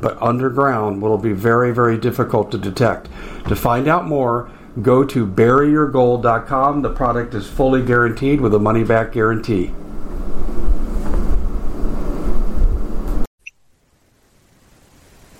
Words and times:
but 0.00 0.20
underground 0.20 1.00
will 1.00 1.18
be 1.18 1.32
very, 1.32 1.72
very 1.72 1.98
difficult 1.98 2.50
to 2.52 2.58
detect. 2.58 3.08
To 3.48 3.56
find 3.56 3.88
out 3.88 4.06
more, 4.06 4.50
go 4.82 5.04
to 5.04 5.26
buryyourgold.com. 5.26 6.82
The 6.82 6.92
product 6.92 7.34
is 7.34 7.48
fully 7.48 7.82
guaranteed 7.82 8.40
with 8.40 8.54
a 8.54 8.58
money 8.58 8.84
back 8.84 9.12
guarantee. 9.12 9.72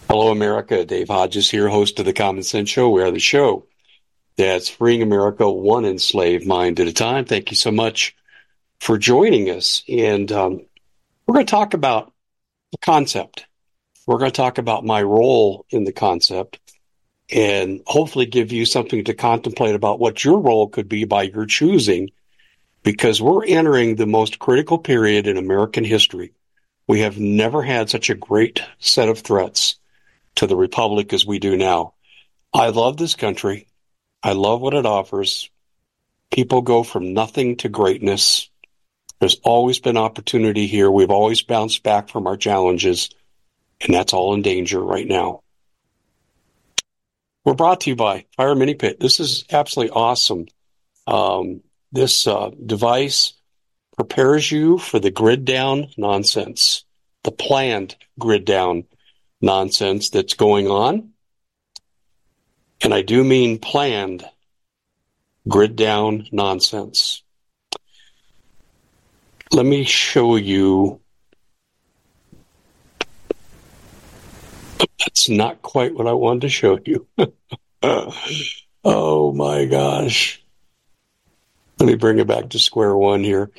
Hello, 0.09 0.31
America. 0.31 0.85
Dave 0.85 1.09
Hodges 1.09 1.51
here, 1.51 1.69
host 1.69 1.99
of 1.99 2.07
the 2.07 2.13
Common 2.13 2.43
Sense 2.43 2.71
Show. 2.71 2.89
We 2.89 3.03
are 3.03 3.11
the 3.11 3.19
show 3.19 3.67
that's 4.37 4.69
freeing 4.69 5.03
America 5.03 5.51
one 5.51 5.85
enslaved 5.85 6.47
mind 6.47 6.81
at 6.81 6.87
a 6.87 6.93
time. 6.93 7.25
Thank 7.25 7.51
you 7.51 7.57
so 7.57 7.71
much 7.71 8.15
for 8.81 8.99
joining 8.99 9.51
us. 9.51 9.83
And 9.89 10.31
um, 10.33 10.67
we're 11.27 11.35
going 11.35 11.47
to 11.47 11.51
talk 11.51 11.75
about 11.75 12.13
the 12.73 12.79
concept 12.79 13.47
we're 14.07 14.19
going 14.19 14.31
to 14.31 14.37
talk 14.37 14.59
about 14.59 14.85
my 14.85 15.03
role 15.03 15.67
in 15.71 15.85
the 15.85 15.93
concept 15.93 16.61
and 17.31 17.83
hopefully 17.87 18.27
give 18.27 18.53
you 18.53 18.65
something 18.65 19.05
to 19.05 19.15
contemplate 19.15 19.75
about 19.75 19.99
what 19.99 20.25
your 20.25 20.39
role 20.39 20.69
could 20.69 20.89
be 20.89 21.05
by 21.05 21.25
your 21.25 21.45
choosing 21.45 22.11
because 22.85 23.21
we're 23.21 23.45
entering 23.45 23.97
the 23.97 24.07
most 24.07 24.39
critical 24.39 24.79
period 24.79 25.27
in 25.27 25.37
American 25.37 25.83
history. 25.83 26.33
We 26.87 27.01
have 27.01 27.19
never 27.19 27.63
had 27.63 27.91
such 27.91 28.11
a 28.11 28.15
great 28.15 28.63
set 28.79 29.09
of 29.09 29.19
threats 29.19 29.77
to 30.37 30.47
the 30.47 30.55
republic 30.55 31.13
as 31.13 31.27
we 31.27 31.41
do 31.41 31.57
now. 31.57 31.95
I 32.55 32.69
love 32.69 32.97
this 32.97 33.17
country. 33.17 33.67
I 34.23 34.33
love 34.33 34.61
what 34.61 34.75
it 34.75 34.87
offers. 34.87 35.51
People 36.31 36.63
go 36.63 36.85
from 36.85 37.13
nothing 37.13 37.57
to 37.57 37.69
greatness. 37.69 38.49
There's 39.19 39.41
always 39.43 39.81
been 39.81 39.97
opportunity 39.97 40.69
here. 40.69 40.89
We've 40.89 41.11
always 41.11 41.43
bounced 41.43 41.83
back 41.83 42.09
from 42.09 42.29
our 42.29 42.37
challenges 42.37 43.11
and 43.81 43.95
that's 43.95 44.13
all 44.13 44.35
in 44.35 44.43
danger 44.43 44.81
right 44.81 45.07
now. 45.07 45.43
We're 47.45 47.55
brought 47.55 47.83
to 47.83 47.91
you 47.91 47.97
by 47.97 48.27
Fire 48.37 48.55
Mini 48.55 48.75
Pit. 48.75 48.99
This 48.99 49.21
is 49.21 49.45
absolutely 49.53 49.93
awesome. 49.93 50.47
Um, 51.07 51.63
this 51.93 52.27
uh, 52.27 52.51
device 52.65 53.35
prepares 53.97 54.51
you 54.51 54.79
for 54.79 54.99
the 54.99 55.11
grid 55.11 55.45
down 55.45 55.89
nonsense, 55.97 56.85
the 57.23 57.31
planned 57.31 57.97
grid 58.19 58.45
down 58.45 58.85
nonsense 59.41 60.11
that's 60.11 60.35
going 60.35 60.67
on. 60.67 61.11
And 62.83 62.93
I 62.93 63.03
do 63.03 63.23
mean 63.25 63.59
planned 63.59 64.25
grid 65.49 65.77
down 65.77 66.27
nonsense. 66.33 67.23
Let 69.53 69.65
me 69.65 69.85
show 69.85 70.37
you 70.37 71.01
That's 75.07 75.29
not 75.29 75.63
quite 75.63 75.95
what 75.95 76.09
I 76.09 76.13
wanted 76.15 76.43
to 76.43 76.49
show 76.49 76.81
you. 76.85 77.07
oh 78.85 79.33
my 79.33 79.65
gosh. 79.67 80.43
Let 81.79 81.87
me 81.87 81.95
bring 81.95 82.19
it 82.19 82.27
back 82.27 82.51
to 82.51 82.59
square 82.59 82.97
one 82.97 83.23
here. 83.23 83.53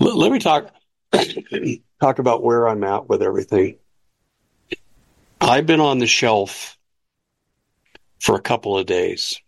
L- 0.00 0.18
let 0.18 0.30
me 0.30 0.38
talk 0.38 0.74
talk 2.00 2.18
about 2.18 2.42
where 2.42 2.68
I'm 2.68 2.84
at 2.84 3.08
with 3.08 3.22
everything. 3.22 3.76
I've 5.40 5.66
been 5.66 5.80
on 5.80 6.00
the 6.00 6.06
shelf 6.06 6.76
for 8.20 8.36
a 8.36 8.42
couple 8.42 8.76
of 8.76 8.84
days. 8.84 9.40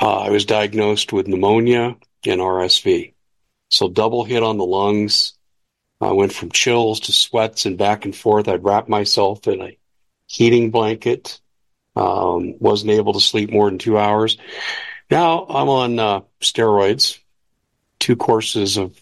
Uh, 0.00 0.18
I 0.18 0.30
was 0.30 0.44
diagnosed 0.44 1.12
with 1.12 1.26
pneumonia 1.26 1.96
and 2.24 2.40
RSV. 2.40 3.14
So 3.68 3.88
double 3.88 4.22
hit 4.22 4.44
on 4.44 4.58
the 4.58 4.64
lungs. 4.64 5.34
I 6.00 6.12
went 6.12 6.32
from 6.32 6.52
chills 6.52 7.00
to 7.00 7.12
sweats 7.12 7.66
and 7.66 7.76
back 7.76 8.04
and 8.04 8.14
forth. 8.14 8.46
I'd 8.46 8.62
wrap 8.62 8.88
myself 8.88 9.48
in 9.48 9.60
a 9.60 9.77
heating 10.28 10.70
blanket. 10.70 11.40
Um, 11.96 12.54
wasn't 12.60 12.92
able 12.92 13.14
to 13.14 13.20
sleep 13.20 13.50
more 13.50 13.68
than 13.68 13.78
two 13.78 13.98
hours. 13.98 14.38
Now 15.10 15.46
I'm 15.48 15.68
on 15.68 15.98
uh, 15.98 16.20
steroids, 16.40 17.18
two 17.98 18.14
courses 18.14 18.76
of 18.76 19.00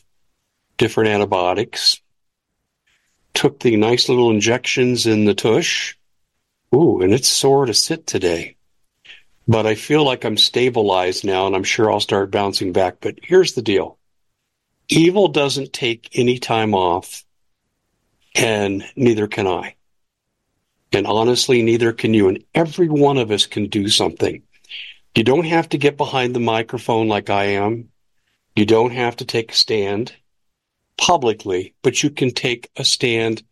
different 0.78 1.10
antibiotics. 1.10 2.00
Took 3.34 3.60
the 3.60 3.76
nice 3.76 4.08
little 4.08 4.30
injections 4.30 5.06
in 5.06 5.26
the 5.26 5.34
tush. 5.34 5.94
Ooh, 6.74 7.02
and 7.02 7.12
it's 7.12 7.28
sore 7.28 7.66
to 7.66 7.74
sit 7.74 8.06
today. 8.06 8.56
But 9.46 9.66
I 9.66 9.74
feel 9.74 10.04
like 10.04 10.24
I'm 10.24 10.38
stabilized 10.38 11.24
now 11.24 11.46
and 11.46 11.54
I'm 11.54 11.64
sure 11.64 11.92
I'll 11.92 12.00
start 12.00 12.30
bouncing 12.30 12.72
back. 12.72 12.96
But 13.00 13.18
here's 13.22 13.52
the 13.52 13.62
deal. 13.62 13.98
Evil 14.88 15.28
doesn't 15.28 15.72
take 15.72 16.08
any 16.14 16.38
time 16.38 16.74
off 16.74 17.24
and 18.34 18.84
neither 18.96 19.26
can 19.26 19.46
I. 19.46 19.75
And 20.96 21.06
honestly, 21.06 21.60
neither 21.60 21.92
can 21.92 22.14
you. 22.14 22.26
And 22.30 22.42
every 22.54 22.88
one 22.88 23.18
of 23.18 23.30
us 23.30 23.44
can 23.44 23.66
do 23.66 23.86
something. 23.90 24.42
You 25.14 25.24
don't 25.24 25.44
have 25.44 25.68
to 25.68 25.78
get 25.78 25.98
behind 25.98 26.34
the 26.34 26.40
microphone 26.40 27.06
like 27.06 27.28
I 27.28 27.44
am. 27.44 27.90
You 28.54 28.64
don't 28.64 28.92
have 28.92 29.16
to 29.16 29.26
take 29.26 29.52
a 29.52 29.54
stand 29.54 30.14
publicly, 30.96 31.74
but 31.82 32.02
you 32.02 32.08
can 32.08 32.30
take 32.30 32.70
a 32.76 32.84
stand 32.84 33.42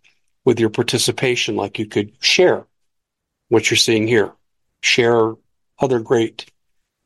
with 0.47 0.59
your 0.59 0.71
participation, 0.71 1.55
like 1.55 1.79
you 1.79 1.85
could 1.85 2.13
share 2.21 2.67
what 3.51 3.71
you're 3.71 3.77
seeing 3.77 4.09
here, 4.09 4.33
share 4.81 5.35
other 5.79 6.01
great 6.01 6.51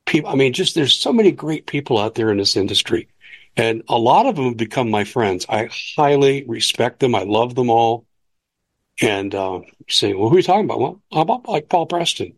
people. 0.07 0.31
I 0.31 0.37
mean, 0.37 0.53
just 0.53 0.77
there's 0.77 0.95
so 0.95 1.13
many 1.13 1.33
great 1.33 1.67
people 1.67 1.99
out 1.99 2.15
there 2.15 2.31
in 2.31 2.39
this 2.39 2.57
industry. 2.57 3.09
And 3.57 3.83
a 3.89 3.99
lot 3.99 4.27
of 4.27 4.37
them 4.37 4.45
have 4.45 4.57
become 4.57 4.89
my 4.89 5.03
friends. 5.03 5.47
I 5.49 5.69
highly 5.97 6.45
respect 6.45 7.01
them. 7.01 7.17
I 7.17 7.25
love 7.25 7.57
them 7.57 7.71
all. 7.71 8.07
And 9.01 9.35
uh, 9.35 9.61
say, 9.89 10.15
well, 10.15 10.29
who 10.29 10.37
are 10.37 10.39
you 10.39 10.43
talking 10.43 10.65
about? 10.65 10.81
Well, 10.81 11.01
how 11.13 11.21
about 11.21 11.49
like 11.49 11.69
Paul 11.69 11.87
Preston? 11.87 12.35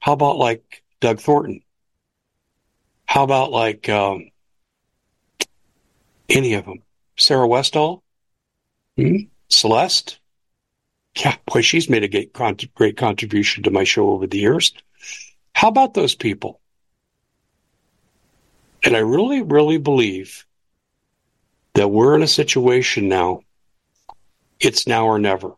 How 0.00 0.14
about 0.14 0.36
like 0.36 0.82
Doug 1.00 1.20
Thornton? 1.20 1.62
How 3.06 3.22
about 3.22 3.52
like 3.52 3.88
um, 3.88 4.30
any 6.28 6.54
of 6.54 6.64
them? 6.64 6.82
Sarah 7.16 7.46
Westall? 7.46 8.02
Hmm? 8.96 9.16
Celeste? 9.48 10.18
Yeah, 11.16 11.36
boy, 11.46 11.60
she's 11.60 11.90
made 11.90 12.04
a 12.04 12.08
great, 12.08 12.32
great 12.74 12.96
contribution 12.96 13.62
to 13.64 13.70
my 13.70 13.84
show 13.84 14.10
over 14.10 14.26
the 14.26 14.38
years. 14.38 14.72
How 15.54 15.68
about 15.68 15.94
those 15.94 16.14
people? 16.14 16.60
And 18.82 18.96
I 18.96 19.00
really, 19.00 19.42
really 19.42 19.78
believe 19.78 20.46
that 21.74 21.88
we're 21.88 22.16
in 22.16 22.22
a 22.22 22.28
situation 22.28 23.08
now. 23.08 23.42
It's 24.58 24.86
now 24.86 25.06
or 25.06 25.18
never. 25.18 25.52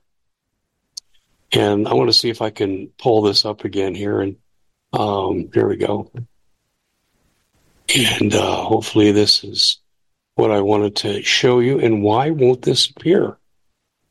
And 1.55 1.87
I 1.87 1.95
want 1.95 2.09
to 2.09 2.15
see 2.15 2.31
if 2.31 2.43
I 2.43 2.51
can 2.51 2.89
pull 2.99 3.23
this 3.23 3.45
up 3.45 3.65
again 3.65 3.95
here. 3.95 4.21
And 4.21 4.37
um, 4.93 5.51
here 5.53 5.69
we 5.69 5.77
go. 5.77 6.11
And 7.95 8.35
uh, 8.35 8.57
hopefully 8.57 9.13
this 9.13 9.45
is 9.45 9.79
what 10.35 10.51
I 10.51 10.63
wanted 10.63 10.97
to 10.97 11.23
show 11.23 11.61
you. 11.61 11.79
And 11.79 12.03
why 12.03 12.31
won't 12.31 12.63
this 12.63 12.91
appear? 12.91 13.39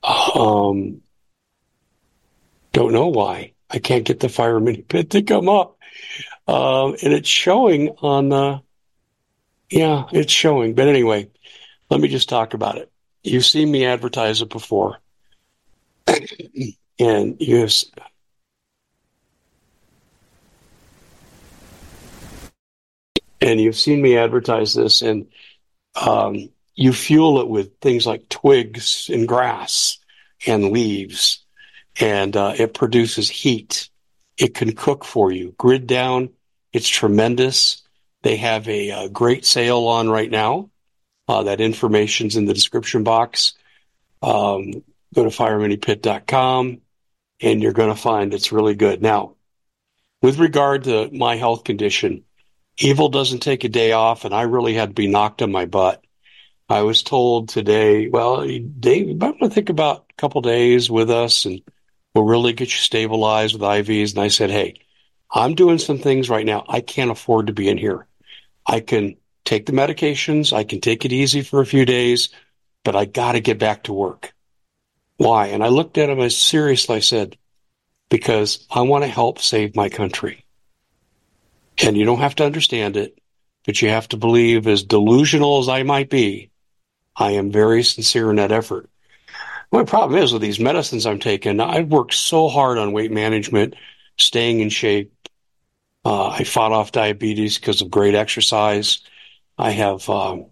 Um, 0.03 1.01
don't 2.71 2.93
know 2.93 3.07
why. 3.07 3.53
I 3.69 3.79
can't 3.79 4.05
get 4.05 4.19
the 4.19 4.29
fire 4.29 4.59
mini 4.59 4.81
pit 4.81 5.09
to 5.11 5.21
come 5.21 5.49
up. 5.49 5.77
Uh, 6.47 6.89
and 6.89 7.13
it's 7.13 7.29
showing 7.29 7.89
on 8.01 8.29
the, 8.29 8.61
yeah, 9.69 10.05
it's 10.11 10.31
showing. 10.31 10.75
But 10.75 10.87
anyway, 10.87 11.29
let 11.89 11.99
me 11.99 12.07
just 12.07 12.29
talk 12.29 12.53
about 12.53 12.77
it. 12.77 12.91
You've 13.21 13.45
seen 13.45 13.69
me 13.69 13.85
advertise 13.85 14.41
it 14.41 14.49
before. 14.49 14.99
and 16.99 17.37
you've 17.39 17.73
and 23.41 23.59
you've 23.59 23.75
seen 23.75 24.01
me 24.01 24.17
advertise 24.17 24.73
this 24.73 25.01
and 25.01 25.27
um, 25.95 26.49
you 26.75 26.93
fuel 26.93 27.39
it 27.39 27.47
with 27.47 27.79
things 27.79 28.05
like 28.05 28.29
twigs 28.29 29.09
and 29.11 29.27
grass 29.27 29.99
and 30.47 30.71
leaves, 30.71 31.43
and 31.99 32.35
uh, 32.35 32.53
it 32.57 32.73
produces 32.73 33.29
heat. 33.29 33.89
It 34.37 34.55
can 34.55 34.75
cook 34.75 35.05
for 35.05 35.31
you. 35.31 35.53
Grid 35.57 35.85
down, 35.87 36.29
it's 36.71 36.89
tremendous. 36.89 37.81
They 38.23 38.37
have 38.37 38.67
a, 38.67 38.89
a 38.89 39.09
great 39.09 39.45
sale 39.45 39.87
on 39.87 40.09
right 40.09 40.31
now. 40.31 40.69
Uh, 41.27 41.43
that 41.43 41.61
information's 41.61 42.35
in 42.35 42.45
the 42.45 42.53
description 42.53 43.03
box. 43.03 43.53
Um, 44.21 44.83
go 45.13 45.23
to 45.23 45.29
fireminipit.com 45.29 46.81
and 47.41 47.61
you're 47.61 47.73
going 47.73 47.93
to 47.93 48.01
find 48.01 48.33
it's 48.33 48.51
really 48.51 48.75
good. 48.75 49.01
Now, 49.01 49.35
with 50.21 50.39
regard 50.39 50.85
to 50.85 51.09
my 51.11 51.35
health 51.35 51.63
condition, 51.63 52.23
evil 52.77 53.09
doesn't 53.09 53.39
take 53.39 53.63
a 53.63 53.69
day 53.69 53.91
off, 53.91 54.25
and 54.25 54.33
I 54.33 54.43
really 54.43 54.73
had 54.73 54.89
to 54.89 54.93
be 54.93 55.07
knocked 55.07 55.41
on 55.41 55.51
my 55.51 55.65
butt. 55.65 56.03
I 56.69 56.81
was 56.83 57.03
told 57.03 57.49
today, 57.49 58.07
well, 58.07 58.41
Dave, 58.47 59.09
you 59.09 59.15
might 59.15 59.39
want 59.39 59.41
to 59.41 59.49
think 59.49 59.69
about 59.69 60.05
a 60.09 60.13
couple 60.13 60.41
days 60.41 60.89
with 60.89 61.11
us, 61.11 61.45
and 61.45 61.61
we'll 62.15 62.23
really 62.23 62.53
get 62.53 62.71
you 62.71 62.77
stabilized 62.77 63.53
with 63.53 63.61
IVs. 63.61 64.11
And 64.11 64.23
I 64.23 64.29
said, 64.29 64.49
hey, 64.49 64.75
I'm 65.29 65.55
doing 65.55 65.77
some 65.77 65.97
things 65.97 66.29
right 66.29 66.45
now. 66.45 66.63
I 66.69 66.79
can't 66.81 67.11
afford 67.11 67.47
to 67.47 67.53
be 67.53 67.67
in 67.67 67.77
here. 67.77 68.07
I 68.65 68.79
can 68.79 69.17
take 69.43 69.65
the 69.65 69.73
medications. 69.73 70.53
I 70.53 70.63
can 70.63 70.79
take 70.79 71.03
it 71.03 71.11
easy 71.11 71.41
for 71.41 71.59
a 71.59 71.65
few 71.65 71.85
days, 71.85 72.29
but 72.83 72.95
I 72.95 73.05
got 73.05 73.33
to 73.33 73.41
get 73.41 73.59
back 73.59 73.83
to 73.83 73.93
work. 73.93 74.32
Why? 75.17 75.47
And 75.47 75.63
I 75.63 75.67
looked 75.67 75.97
at 75.97 76.09
him 76.09 76.19
as 76.19 76.37
seriously. 76.37 76.97
I 76.97 76.99
said, 76.99 77.37
because 78.09 78.67
I 78.69 78.81
want 78.81 79.03
to 79.03 79.09
help 79.09 79.39
save 79.39 79.75
my 79.75 79.89
country. 79.89 80.45
And 81.83 81.97
you 81.97 82.05
don't 82.05 82.19
have 82.19 82.35
to 82.35 82.45
understand 82.45 82.97
it, 82.97 83.17
but 83.65 83.81
you 83.81 83.89
have 83.89 84.07
to 84.09 84.17
believe, 84.17 84.67
as 84.67 84.83
delusional 84.83 85.59
as 85.59 85.69
I 85.69 85.83
might 85.83 86.09
be, 86.09 86.51
I 87.15 87.31
am 87.31 87.51
very 87.51 87.83
sincere 87.83 88.29
in 88.29 88.35
that 88.37 88.51
effort. 88.51 88.89
My 89.71 89.83
problem 89.83 90.21
is 90.21 90.31
with 90.31 90.41
these 90.41 90.59
medicines 90.59 91.05
I'm 91.05 91.19
taking, 91.19 91.59
I've 91.59 91.87
worked 91.87 92.13
so 92.13 92.47
hard 92.47 92.77
on 92.77 92.91
weight 92.91 93.11
management, 93.11 93.75
staying 94.17 94.59
in 94.59 94.69
shape. 94.69 95.11
Uh, 96.05 96.27
I 96.29 96.43
fought 96.43 96.71
off 96.71 96.91
diabetes 96.91 97.57
because 97.57 97.81
of 97.81 97.89
great 97.89 98.13
exercise. 98.13 98.99
I 99.57 99.71
have 99.71 100.07
um, 100.09 100.47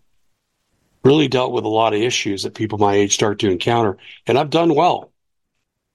really 1.04 1.28
dealt 1.28 1.52
with 1.52 1.66
a 1.66 1.70
lot 1.70 1.94
of 1.94 2.02
issues 2.02 2.44
that 2.44 2.54
people 2.54 2.78
my 2.78 2.96
age 2.96 3.14
start 3.14 3.40
to 3.40 3.50
encounter, 3.50 3.98
and 4.28 4.38
I've 4.38 4.50
done 4.50 4.76
well. 4.76 5.12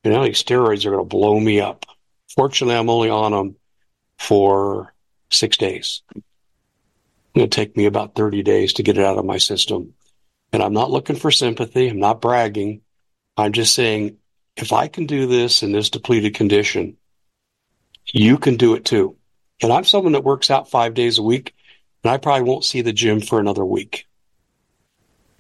And 0.05 0.15
I 0.15 0.23
think 0.23 0.35
steroids 0.37 0.85
are 0.85 0.91
going 0.91 1.03
to 1.03 1.09
blow 1.09 1.39
me 1.39 1.61
up. 1.61 1.85
Fortunately, 2.35 2.77
I'm 2.77 2.91
only 2.91 3.11
on 3.11 3.33
them 3.33 3.57
for 4.19 4.95
six 5.31 5.57
days. 5.57 6.03
To 7.35 7.47
take 7.47 7.77
me 7.77 7.87
about 7.87 8.15
30 8.15 8.43
days 8.43 8.75
to 8.75 8.83
get 8.83 8.99
it 8.99 9.05
out 9.05 9.19
of 9.19 9.25
my 9.25 9.39
system. 9.39 9.93
And 10.53 10.63
I'm 10.63 10.73
not 10.73 10.91
looking 10.91 11.17
for 11.17 11.31
sympathy. 11.31 11.89
I'm 11.89 11.99
not 11.99 12.21
bragging. 12.21 12.81
I'm 13.37 13.53
just 13.53 13.75
saying, 13.75 14.17
if 14.57 14.73
I 14.73 14.89
can 14.89 15.07
do 15.07 15.27
this 15.27 15.63
in 15.63 15.73
this 15.73 15.91
depleted 15.91 16.35
condition, 16.35 16.97
you 18.07 18.39
can 18.39 18.57
do 18.57 18.75
it 18.75 18.85
too. 18.85 19.17
And 19.63 19.73
I'm 19.73 19.85
someone 19.85 20.13
that 20.13 20.25
works 20.25 20.51
out 20.51 20.71
five 20.71 20.95
days 20.95 21.19
a 21.19 21.23
week, 21.23 21.55
and 22.03 22.11
I 22.11 22.17
probably 22.17 22.49
won't 22.49 22.65
see 22.65 22.81
the 22.81 22.93
gym 22.93 23.21
for 23.21 23.39
another 23.39 23.65
week. 23.65 24.07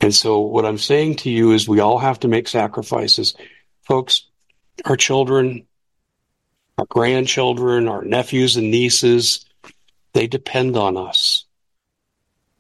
And 0.01 0.15
so 0.15 0.41
what 0.41 0.67
I'm 0.67 0.79
saying 0.79 1.17
to 1.17 1.31
you 1.31 1.53
is 1.53 1.69
we 1.69 1.81
all 1.81 1.99
have 1.99 2.21
to 2.21 2.29
make 2.29 2.49
sacrifices. 2.49 3.35
Folks, 3.83 4.27
our 4.85 4.97
children, 4.97 5.67
our 6.79 6.87
grandchildren, 6.87 7.89
our 7.89 8.05
nephews 8.05 8.57
and 8.57 8.71
nieces, 8.71 9.47
they 10.13 10.27
depend 10.27 10.77
on 10.77 10.97
us. 10.97 11.45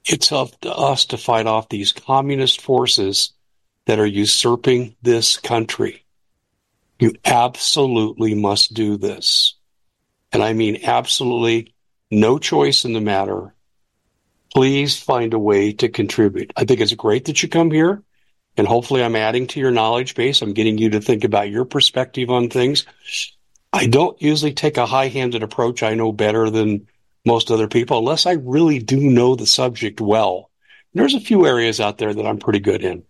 It's 0.05 0.31
up 0.33 0.59
to 0.61 0.73
us 0.73 1.06
to 1.06 1.19
fight 1.19 1.47
off 1.47 1.69
these 1.69 1.93
communist 1.93 2.61
forces 2.61 3.33
that 3.87 3.99
are 3.99 4.06
usurping 4.06 4.97
this 5.03 5.37
country. 5.37 6.05
You 6.99 7.15
absolutely 7.25 8.35
must 8.35 8.73
do 8.73 8.97
this. 8.97 9.55
And 10.32 10.43
I 10.43 10.53
mean 10.53 10.81
absolutely 10.85 11.75
no 12.11 12.39
choice 12.39 12.85
in 12.85 12.93
the 12.93 13.00
matter. 13.00 13.55
Please 14.56 14.99
find 14.99 15.35
a 15.35 15.38
way 15.38 15.75
to 15.75 15.91
contribute. 15.91 16.50
I 16.56 16.64
think 16.64 16.81
it's 16.81 16.94
great 16.94 17.26
that 17.26 17.43
you 17.43 17.49
come 17.50 17.70
here 17.70 18.03
and 18.56 18.67
hopefully 18.67 19.05
I'm 19.05 19.14
adding 19.14 19.49
to 19.49 19.61
your 19.61 19.70
knowledge 19.70 20.14
base. 20.14 20.41
I'm 20.41 20.55
getting 20.55 20.79
you 20.79 20.88
to 20.88 21.00
think 21.03 21.25
about 21.25 21.50
your 21.50 21.67
perspective 21.67 22.31
on 22.31 22.49
things. 22.49 22.87
I 23.70 23.87
don't 23.87 24.19
usually 24.23 24.55
take 24.55 24.79
a 24.79 24.87
high 24.87 25.08
handed 25.08 25.43
approach. 25.43 25.82
I 25.82 25.93
know 25.93 26.11
better 26.11 26.49
than 26.49 26.87
most 27.26 27.50
other 27.50 27.69
people 27.69 27.99
unless 27.99 28.25
I 28.25 28.32
really 28.32 28.79
do 28.79 28.99
know 28.99 29.37
the 29.37 29.44
subject 29.44 30.00
well. 30.00 30.49
There's 30.94 31.12
a 31.12 31.20
few 31.20 31.44
areas 31.44 31.79
out 31.79 31.99
there 31.99 32.14
that 32.14 32.26
I'm 32.26 32.38
pretty 32.38 32.61
good 32.61 32.82
in. 32.82 33.03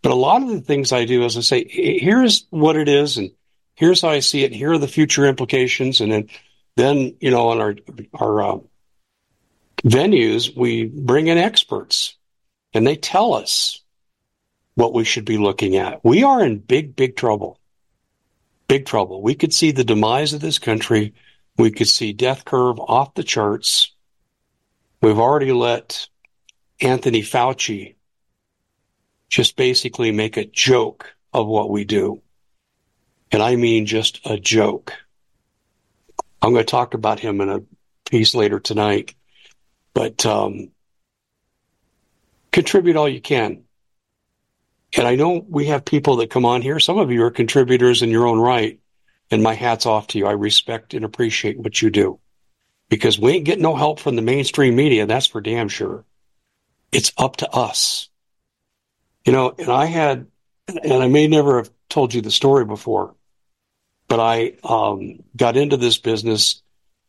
But 0.00 0.12
a 0.12 0.14
lot 0.14 0.40
of 0.40 0.48
the 0.48 0.62
things 0.62 0.92
I 0.92 1.04
do 1.04 1.26
is 1.26 1.36
I 1.36 1.42
say, 1.42 1.66
here's 1.68 2.46
what 2.48 2.76
it 2.76 2.88
is 2.88 3.18
and 3.18 3.32
here's 3.74 4.00
how 4.00 4.08
I 4.08 4.20
see 4.20 4.44
it. 4.44 4.52
Here 4.54 4.72
are 4.72 4.78
the 4.78 4.88
future 4.88 5.26
implications. 5.26 6.00
And 6.00 6.10
then, 6.10 6.30
then, 6.76 7.16
you 7.20 7.30
know, 7.30 7.48
on 7.48 7.60
our, 7.60 7.74
our, 8.14 8.42
uh, 8.42 8.58
venues, 9.86 10.54
we 10.56 10.84
bring 10.86 11.28
in 11.28 11.38
experts 11.38 12.16
and 12.74 12.86
they 12.86 12.96
tell 12.96 13.34
us 13.34 13.80
what 14.74 14.92
we 14.92 15.04
should 15.04 15.24
be 15.24 15.38
looking 15.38 15.76
at. 15.76 16.04
We 16.04 16.22
are 16.22 16.44
in 16.44 16.58
big, 16.58 16.96
big 16.96 17.16
trouble. 17.16 17.60
Big 18.68 18.84
trouble. 18.84 19.22
We 19.22 19.34
could 19.34 19.54
see 19.54 19.70
the 19.70 19.84
demise 19.84 20.32
of 20.32 20.40
this 20.40 20.58
country 20.58 21.14
we 21.56 21.70
could 21.70 21.88
see 21.88 22.12
death 22.12 22.44
curve 22.44 22.78
off 22.78 23.14
the 23.14 23.22
charts. 23.22 23.92
We've 25.00 25.18
already 25.18 25.52
let 25.52 26.08
Anthony 26.80 27.22
Fauci 27.22 27.94
just 29.28 29.56
basically 29.56 30.12
make 30.12 30.36
a 30.36 30.44
joke 30.44 31.14
of 31.32 31.46
what 31.46 31.70
we 31.70 31.84
do. 31.84 32.22
And 33.32 33.42
I 33.42 33.56
mean 33.56 33.86
just 33.86 34.20
a 34.26 34.38
joke. 34.38 34.92
I'm 36.42 36.52
going 36.52 36.64
to 36.64 36.70
talk 36.70 36.94
about 36.94 37.20
him 37.20 37.40
in 37.40 37.48
a 37.48 37.62
piece 38.08 38.34
later 38.34 38.60
tonight. 38.60 39.14
But 39.96 40.26
um, 40.26 40.72
contribute 42.52 42.96
all 42.96 43.08
you 43.08 43.22
can. 43.22 43.62
And 44.94 45.08
I 45.08 45.14
know 45.14 45.42
we 45.48 45.68
have 45.68 45.86
people 45.86 46.16
that 46.16 46.28
come 46.28 46.44
on 46.44 46.60
here. 46.60 46.78
Some 46.78 46.98
of 46.98 47.10
you 47.10 47.22
are 47.22 47.30
contributors 47.30 48.02
in 48.02 48.10
your 48.10 48.26
own 48.26 48.38
right. 48.38 48.78
And 49.30 49.42
my 49.42 49.54
hat's 49.54 49.86
off 49.86 50.08
to 50.08 50.18
you. 50.18 50.26
I 50.26 50.32
respect 50.32 50.92
and 50.92 51.02
appreciate 51.02 51.58
what 51.58 51.80
you 51.80 51.88
do 51.88 52.20
because 52.90 53.18
we 53.18 53.32
ain't 53.32 53.46
getting 53.46 53.62
no 53.62 53.74
help 53.74 53.98
from 53.98 54.16
the 54.16 54.22
mainstream 54.22 54.76
media. 54.76 55.06
That's 55.06 55.28
for 55.28 55.40
damn 55.40 55.68
sure. 55.68 56.04
It's 56.92 57.14
up 57.16 57.36
to 57.36 57.50
us. 57.50 58.10
You 59.24 59.32
know, 59.32 59.54
and 59.58 59.70
I 59.70 59.86
had, 59.86 60.26
and 60.68 61.02
I 61.02 61.08
may 61.08 61.26
never 61.26 61.56
have 61.56 61.70
told 61.88 62.12
you 62.12 62.20
the 62.20 62.30
story 62.30 62.66
before, 62.66 63.14
but 64.08 64.20
I 64.20 64.56
um, 64.62 65.20
got 65.34 65.56
into 65.56 65.78
this 65.78 65.96
business. 65.96 66.62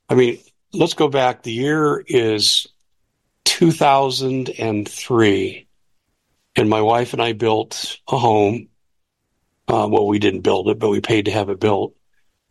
I 0.08 0.16
mean, 0.16 0.40
let's 0.72 0.94
go 0.94 1.10
back. 1.10 1.44
The 1.44 1.52
year 1.52 2.02
is 2.08 2.68
2003, 3.48 5.68
and 6.56 6.70
my 6.70 6.82
wife 6.82 7.14
and 7.14 7.22
I 7.22 7.34
built 7.34 7.98
a 8.08 8.18
home. 8.18 8.70
Uh, 9.68 9.88
well, 9.90 10.08
we 10.08 10.20
didn't 10.20 10.42
build 10.42 10.70
it, 10.70 10.80
but 10.80 10.90
we 10.90 11.02
paid 11.02 11.26
to 11.26 11.32
have 11.32 11.50
it 11.50 11.60
built 11.60 11.98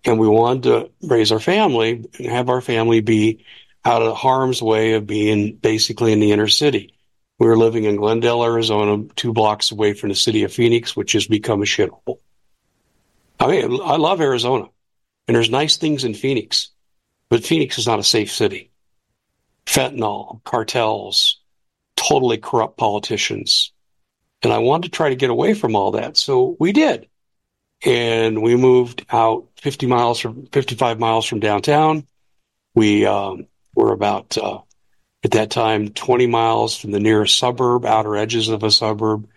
and 0.07 0.19
we 0.19 0.29
wanted 0.29 0.63
to 0.65 0.91
raise 1.03 1.33
our 1.33 1.41
family 1.41 2.05
and 2.19 2.27
have 2.27 2.49
our 2.49 2.61
family 2.61 3.01
be 3.01 3.45
out 3.85 4.03
of 4.03 4.17
harm's 4.17 4.63
way 4.63 4.93
of 4.93 5.07
being 5.07 5.57
basically 5.57 6.13
in 6.13 6.21
the 6.21 6.33
inner 6.33 6.49
city. 6.49 6.95
We 7.39 7.47
were 7.47 7.57
living 7.57 7.85
in 7.85 7.97
Glendale, 7.97 8.45
Arizona, 8.45 9.05
two 9.17 9.33
blocks 9.33 9.71
away 9.71 9.93
from 9.93 10.09
the 10.09 10.15
city 10.15 10.45
of 10.45 10.53
Phoenix, 10.53 10.97
which 10.97 11.13
has 11.13 11.27
become 11.27 11.61
a 11.61 11.67
shithole. 11.67 12.21
I 13.39 13.49
mean, 13.49 13.81
I 13.83 13.97
love 13.97 14.21
Arizona, 14.21 14.69
and 15.29 15.35
there's 15.35 15.51
nice 15.51 15.77
things 15.77 16.05
in 16.05 16.15
Phoenix, 16.15 16.71
but 17.29 17.45
Phoenix 17.45 17.79
is 17.79 17.87
not 17.87 17.99
a 17.99 18.05
safe 18.05 18.33
city. 18.33 18.71
Fentanyl, 19.67 20.43
cartels, 20.45 21.41
totally 21.97 22.39
corrupt 22.39 22.77
politicians. 22.79 23.73
And 24.43 24.53
I 24.53 24.59
wanted 24.59 24.93
to 24.93 24.97
try 24.97 25.09
to 25.09 25.17
get 25.17 25.31
away 25.31 25.55
from 25.55 25.75
all 25.75 25.93
that. 25.93 26.17
So 26.17 26.57
we 26.59 26.73
did 26.73 27.09
and 27.85 28.43
we 28.43 28.57
moved 28.57 29.05
out 29.11 29.49
50 29.57 29.87
miles 29.87 30.19
from 30.19 30.47
55 30.47 30.99
miles 30.99 31.27
from 31.27 31.41
downtown. 31.41 32.07
We 32.75 33.07
um, 33.07 33.47
were 33.75 33.93
about 33.93 34.37
uh, 34.39 34.61
at 35.25 35.33
that 35.33 35.51
time 35.51 35.91
20 35.91 36.27
miles 36.27 36.77
from 36.77 36.93
the 36.93 37.01
nearest 37.01 37.39
suburb, 37.39 37.85
outer 37.85 38.17
edges 38.17 38.49
of 38.49 38.63
a 38.63 38.71
suburb. 38.71 39.29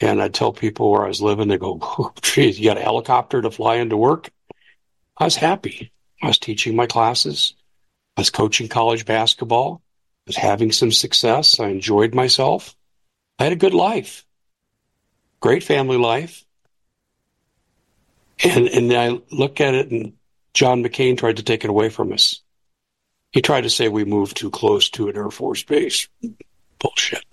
And 0.00 0.20
I'd 0.20 0.34
tell 0.34 0.52
people 0.52 0.90
where 0.90 1.04
I 1.04 1.08
was 1.08 1.22
living, 1.22 1.48
they 1.48 1.58
go, 1.58 1.78
oh, 1.80 2.12
geez, 2.22 2.58
you 2.58 2.64
got 2.64 2.78
a 2.78 2.82
helicopter 2.82 3.40
to 3.42 3.50
fly 3.50 3.76
into 3.76 3.96
work? 3.96 4.30
I 5.16 5.24
was 5.24 5.36
happy. 5.36 5.92
I 6.20 6.28
was 6.28 6.38
teaching 6.38 6.74
my 6.74 6.86
classes. 6.86 7.54
I 8.16 8.20
was 8.20 8.30
coaching 8.30 8.68
college 8.68 9.04
basketball. 9.06 9.82
I 9.84 10.28
was 10.28 10.36
having 10.36 10.72
some 10.72 10.92
success. 10.92 11.58
I 11.58 11.68
enjoyed 11.68 12.14
myself. 12.14 12.76
I 13.38 13.44
had 13.44 13.52
a 13.52 13.56
good 13.56 13.74
life. 13.74 14.24
Great 15.40 15.64
family 15.64 15.96
life. 15.96 16.44
And, 18.44 18.68
and 18.68 18.92
I 18.92 19.20
look 19.30 19.60
at 19.60 19.74
it 19.74 19.90
and 19.90 20.14
John 20.54 20.82
McCain 20.82 21.16
tried 21.16 21.38
to 21.38 21.42
take 21.42 21.64
it 21.64 21.70
away 21.70 21.88
from 21.88 22.12
us. 22.12 22.40
He 23.32 23.40
tried 23.40 23.62
to 23.62 23.70
say 23.70 23.88
we 23.88 24.04
moved 24.04 24.36
too 24.36 24.50
close 24.50 24.90
to 24.90 25.08
an 25.08 25.16
Air 25.16 25.30
Force 25.30 25.62
base. 25.62 26.08
Bullshit. 26.78 27.24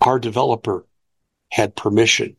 our 0.00 0.18
developer 0.18 0.84
had 1.50 1.76
permission 1.76 2.36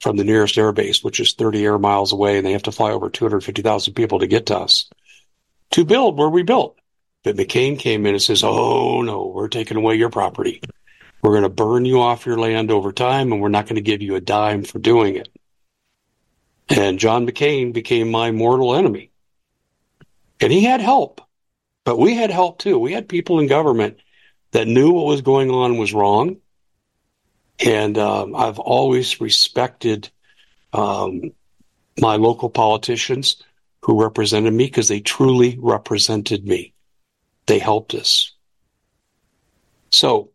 from 0.00 0.16
the 0.16 0.24
nearest 0.24 0.56
airbase, 0.56 1.02
which 1.04 1.20
is 1.20 1.34
30 1.34 1.64
air 1.64 1.78
miles 1.78 2.12
away, 2.12 2.38
and 2.38 2.46
they 2.46 2.52
have 2.52 2.62
to 2.64 2.72
fly 2.72 2.90
over 2.90 3.10
250,000 3.10 3.94
people 3.94 4.20
to 4.20 4.26
get 4.26 4.46
to 4.46 4.56
us, 4.56 4.88
to 5.70 5.84
build 5.84 6.18
where 6.18 6.28
we 6.28 6.42
built. 6.42 6.78
But 7.24 7.36
McCain 7.36 7.78
came 7.78 8.06
in 8.06 8.14
and 8.14 8.22
says, 8.22 8.42
Oh, 8.44 9.02
no, 9.02 9.26
we're 9.26 9.48
taking 9.48 9.76
away 9.76 9.96
your 9.96 10.10
property. 10.10 10.62
We're 11.22 11.32
going 11.32 11.42
to 11.42 11.48
burn 11.48 11.84
you 11.84 12.00
off 12.00 12.26
your 12.26 12.38
land 12.38 12.70
over 12.70 12.92
time, 12.92 13.32
and 13.32 13.40
we're 13.40 13.48
not 13.48 13.66
going 13.66 13.76
to 13.76 13.82
give 13.82 14.02
you 14.02 14.14
a 14.14 14.20
dime 14.20 14.62
for 14.62 14.78
doing 14.78 15.16
it. 15.16 15.28
And 16.68 16.98
John 16.98 17.26
McCain 17.26 17.72
became 17.72 18.10
my 18.10 18.30
mortal 18.30 18.74
enemy. 18.74 19.10
And 20.40 20.52
he 20.52 20.62
had 20.62 20.80
help, 20.80 21.20
but 21.84 21.98
we 21.98 22.14
had 22.14 22.30
help 22.30 22.60
too. 22.60 22.78
We 22.78 22.92
had 22.92 23.08
people 23.08 23.40
in 23.40 23.48
government 23.48 23.98
that 24.52 24.68
knew 24.68 24.92
what 24.92 25.06
was 25.06 25.22
going 25.22 25.50
on 25.50 25.76
was 25.76 25.92
wrong 25.92 26.36
and 27.58 27.98
um, 27.98 28.36
I've 28.36 28.58
always 28.58 29.20
respected 29.20 30.10
um, 30.72 31.32
my 32.00 32.16
local 32.16 32.50
politicians 32.50 33.42
who 33.88 34.02
represented 34.02 34.52
me 34.52 34.66
because 34.66 34.86
they 34.86 35.00
truly 35.00 35.58
represented 35.58 36.44
me. 36.46 36.74
They 37.46 37.58
helped 37.58 37.94
us. 37.94 38.32
So 39.88 40.28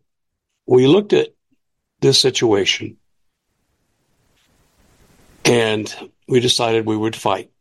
we 0.66 0.88
looked 0.88 1.12
at 1.12 1.28
this 2.00 2.18
situation 2.18 2.96
and 5.44 6.10
we 6.26 6.40
decided 6.40 6.84
we 6.84 6.96
would 6.96 7.14
fight. 7.14 7.52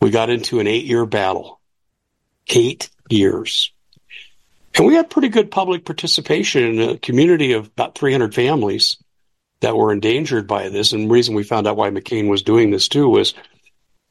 We 0.00 0.10
got 0.10 0.30
into 0.30 0.58
an 0.58 0.66
eight 0.66 0.84
year 0.84 1.06
battle. 1.06 1.60
Eight 2.48 2.90
years. 3.08 3.72
And 4.74 4.84
we 4.84 4.96
had 4.96 5.10
pretty 5.10 5.28
good 5.28 5.52
public 5.52 5.84
participation 5.84 6.64
in 6.64 6.90
a 6.90 6.98
community 6.98 7.52
of 7.52 7.68
about 7.68 7.96
300 7.96 8.34
families 8.34 8.96
that 9.60 9.76
were 9.76 9.92
endangered 9.92 10.48
by 10.48 10.70
this. 10.70 10.92
And 10.92 11.04
the 11.04 11.14
reason 11.14 11.36
we 11.36 11.44
found 11.44 11.68
out 11.68 11.76
why 11.76 11.90
McCain 11.90 12.28
was 12.28 12.42
doing 12.42 12.72
this 12.72 12.88
too 12.88 13.08
was 13.08 13.34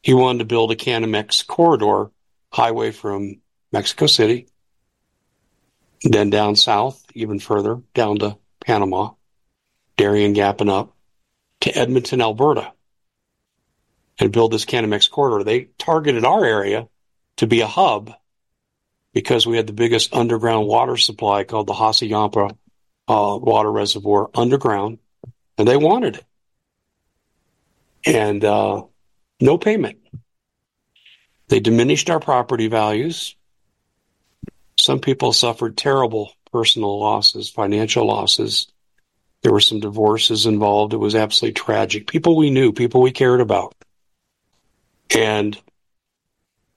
he 0.01 0.13
wanted 0.13 0.39
to 0.39 0.45
build 0.45 0.71
a 0.71 0.75
Canamex 0.75 1.45
corridor 1.45 2.11
highway 2.51 2.91
from 2.91 3.41
Mexico 3.71 4.07
City, 4.07 4.47
then 6.03 6.29
down 6.29 6.55
south, 6.55 7.03
even 7.13 7.39
further, 7.39 7.81
down 7.93 8.19
to 8.19 8.37
Panama, 8.59 9.11
Darien 9.97 10.33
Gap 10.33 10.61
and 10.61 10.69
up 10.69 10.95
to 11.61 11.77
Edmonton, 11.77 12.21
Alberta, 12.21 12.73
and 14.19 14.31
build 14.31 14.51
this 14.51 14.65
Canamex 14.65 15.09
corridor. 15.09 15.43
They 15.43 15.69
targeted 15.77 16.25
our 16.25 16.43
area 16.43 16.87
to 17.37 17.47
be 17.47 17.61
a 17.61 17.67
hub 17.67 18.13
because 19.13 19.45
we 19.45 19.57
had 19.57 19.67
the 19.67 19.73
biggest 19.73 20.13
underground 20.13 20.67
water 20.67 20.97
supply 20.97 21.43
called 21.43 21.67
the 21.67 21.73
Hassayampa 21.73 22.51
uh, 23.07 23.37
water 23.41 23.71
reservoir 23.71 24.29
underground, 24.33 24.99
and 25.57 25.67
they 25.67 25.77
wanted 25.77 26.17
it. 26.17 26.25
And 28.05 28.43
uh, 28.43 28.83
no 29.41 29.57
payment. 29.57 29.97
They 31.47 31.59
diminished 31.59 32.09
our 32.09 32.19
property 32.19 32.67
values. 32.67 33.35
Some 34.79 34.99
people 34.99 35.33
suffered 35.33 35.77
terrible 35.77 36.31
personal 36.51 36.99
losses, 36.99 37.49
financial 37.49 38.05
losses. 38.05 38.67
There 39.41 39.51
were 39.51 39.59
some 39.59 39.79
divorces 39.79 40.45
involved. 40.45 40.93
It 40.93 40.97
was 40.97 41.15
absolutely 41.15 41.53
tragic. 41.53 42.07
People 42.07 42.35
we 42.35 42.51
knew, 42.51 42.71
people 42.71 43.01
we 43.01 43.11
cared 43.11 43.41
about. 43.41 43.75
And 45.15 45.59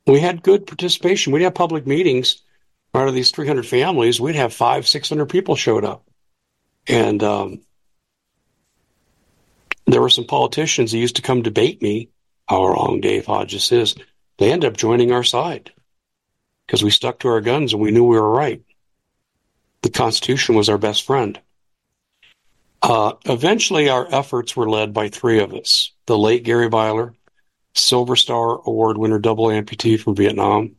we 0.06 0.20
had 0.20 0.42
good 0.42 0.66
participation. 0.66 1.32
We'd 1.32 1.42
have 1.42 1.54
public 1.54 1.86
meetings. 1.86 2.42
Out 2.94 3.08
of 3.08 3.14
these 3.14 3.32
300 3.32 3.66
families, 3.66 4.20
we'd 4.20 4.36
have 4.36 4.52
five, 4.52 4.86
600 4.86 5.26
people 5.26 5.56
showed 5.56 5.84
up. 5.84 6.04
And 6.86 7.22
um, 7.22 7.60
there 9.86 10.00
were 10.00 10.10
some 10.10 10.26
politicians 10.26 10.92
who 10.92 10.98
used 10.98 11.16
to 11.16 11.22
come 11.22 11.42
debate 11.42 11.82
me 11.82 12.10
how 12.48 12.66
wrong 12.66 13.00
Dave 13.00 13.26
Hodges 13.26 13.72
is. 13.72 13.94
They 14.38 14.52
ended 14.52 14.70
up 14.70 14.76
joining 14.76 15.12
our 15.12 15.24
side 15.24 15.72
because 16.66 16.82
we 16.82 16.90
stuck 16.90 17.20
to 17.20 17.28
our 17.28 17.40
guns 17.40 17.72
and 17.72 17.82
we 17.82 17.90
knew 17.90 18.04
we 18.04 18.18
were 18.18 18.30
right. 18.30 18.62
The 19.82 19.90
Constitution 19.90 20.54
was 20.54 20.68
our 20.68 20.78
best 20.78 21.04
friend. 21.04 21.40
Uh, 22.82 23.14
eventually, 23.24 23.88
our 23.88 24.06
efforts 24.12 24.56
were 24.56 24.68
led 24.68 24.92
by 24.92 25.08
three 25.08 25.40
of 25.40 25.54
us 25.54 25.92
the 26.06 26.18
late 26.18 26.44
Gary 26.44 26.68
Byler, 26.68 27.14
Silver 27.74 28.16
Star 28.16 28.60
Award 28.66 28.98
winner, 28.98 29.18
double 29.18 29.46
amputee 29.46 29.98
from 29.98 30.14
Vietnam. 30.14 30.76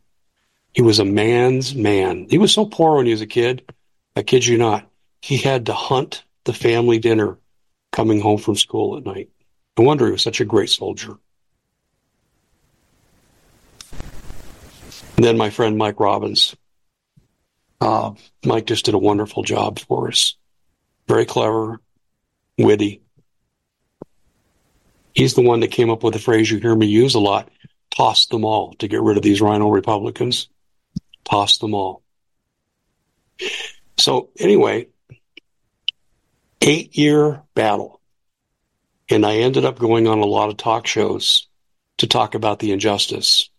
He 0.73 0.81
was 0.81 0.99
a 0.99 1.05
man's 1.05 1.73
man. 1.73 2.27
He 2.29 2.37
was 2.37 2.53
so 2.53 2.65
poor 2.65 2.97
when 2.97 3.05
he 3.05 3.11
was 3.11 3.21
a 3.21 3.27
kid. 3.27 3.71
I 4.15 4.21
kid 4.21 4.45
you 4.45 4.57
not. 4.57 4.87
He 5.21 5.37
had 5.37 5.65
to 5.65 5.73
hunt 5.73 6.23
the 6.43 6.53
family 6.53 6.99
dinner 6.99 7.39
coming 7.91 8.21
home 8.21 8.37
from 8.37 8.55
school 8.55 8.97
at 8.97 9.05
night. 9.05 9.29
No 9.77 9.83
wonder 9.83 10.05
he 10.05 10.11
was 10.11 10.21
such 10.21 10.41
a 10.41 10.45
great 10.45 10.69
soldier. 10.69 11.17
And 15.15 15.23
then 15.23 15.37
my 15.37 15.49
friend 15.49 15.77
Mike 15.77 15.99
Robbins. 15.99 16.55
Uh, 17.79 18.13
Mike 18.43 18.65
just 18.65 18.85
did 18.85 18.93
a 18.93 18.99
wonderful 18.99 19.43
job 19.43 19.79
for 19.79 20.07
us. 20.07 20.35
Very 21.07 21.25
clever, 21.25 21.79
witty, 22.57 23.01
He's 25.15 25.33
the 25.33 25.41
one 25.41 25.61
that 25.61 25.71
came 25.71 25.89
up 25.89 26.03
with 26.03 26.13
the 26.13 26.19
phrase 26.19 26.51
you 26.51 26.59
hear 26.59 26.75
me 26.75 26.87
use 26.87 27.15
a 27.15 27.19
lot 27.19 27.49
toss 27.95 28.25
them 28.25 28.43
all 28.43 28.73
to 28.73 28.87
get 28.87 29.01
rid 29.01 29.17
of 29.17 29.23
these 29.23 29.41
rhino 29.41 29.69
Republicans. 29.69 30.49
Toss 31.23 31.57
them 31.59 31.73
all. 31.73 32.03
So, 33.97 34.29
anyway, 34.37 34.87
eight 36.61 36.97
year 36.97 37.41
battle. 37.53 38.01
And 39.09 39.25
I 39.25 39.37
ended 39.37 39.65
up 39.65 39.79
going 39.79 40.07
on 40.07 40.19
a 40.19 40.25
lot 40.25 40.49
of 40.49 40.57
talk 40.57 40.87
shows 40.87 41.47
to 41.97 42.07
talk 42.07 42.35
about 42.35 42.59
the 42.59 42.71
injustice. 42.71 43.49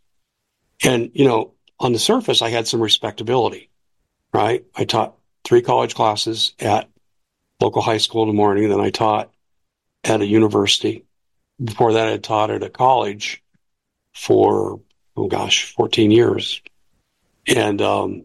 And, 0.85 1.11
you 1.15 1.27
know, 1.27 1.53
on 1.79 1.93
the 1.93 1.99
surface, 1.99 2.43
I 2.43 2.51
had 2.51 2.67
some 2.69 2.81
respectability, 2.81 3.71
right? 4.33 4.65
I 4.75 4.85
taught 4.85 5.17
three 5.45 5.63
college 5.63 5.95
classes 5.95 6.53
at 6.59 6.89
local 7.61 7.83
high 7.83 7.99
school 7.99 8.23
in 8.23 8.29
the 8.29 8.35
morning. 8.35 8.69
Then 8.69 8.81
I 8.81 8.91
taught 8.91 9.31
at 10.05 10.21
a 10.21 10.27
university 10.27 11.07
before 11.63 11.95
that, 11.95 12.09
I 12.09 12.13
had 12.13 12.25
taught 12.25 12.51
at 12.51 12.63
a 12.63 12.71
college 12.71 13.43
for, 14.13 14.81
oh 15.17 15.27
gosh, 15.29 15.73
14 15.75 16.11
years. 16.11 16.61
And 17.47 17.81
um, 17.81 18.25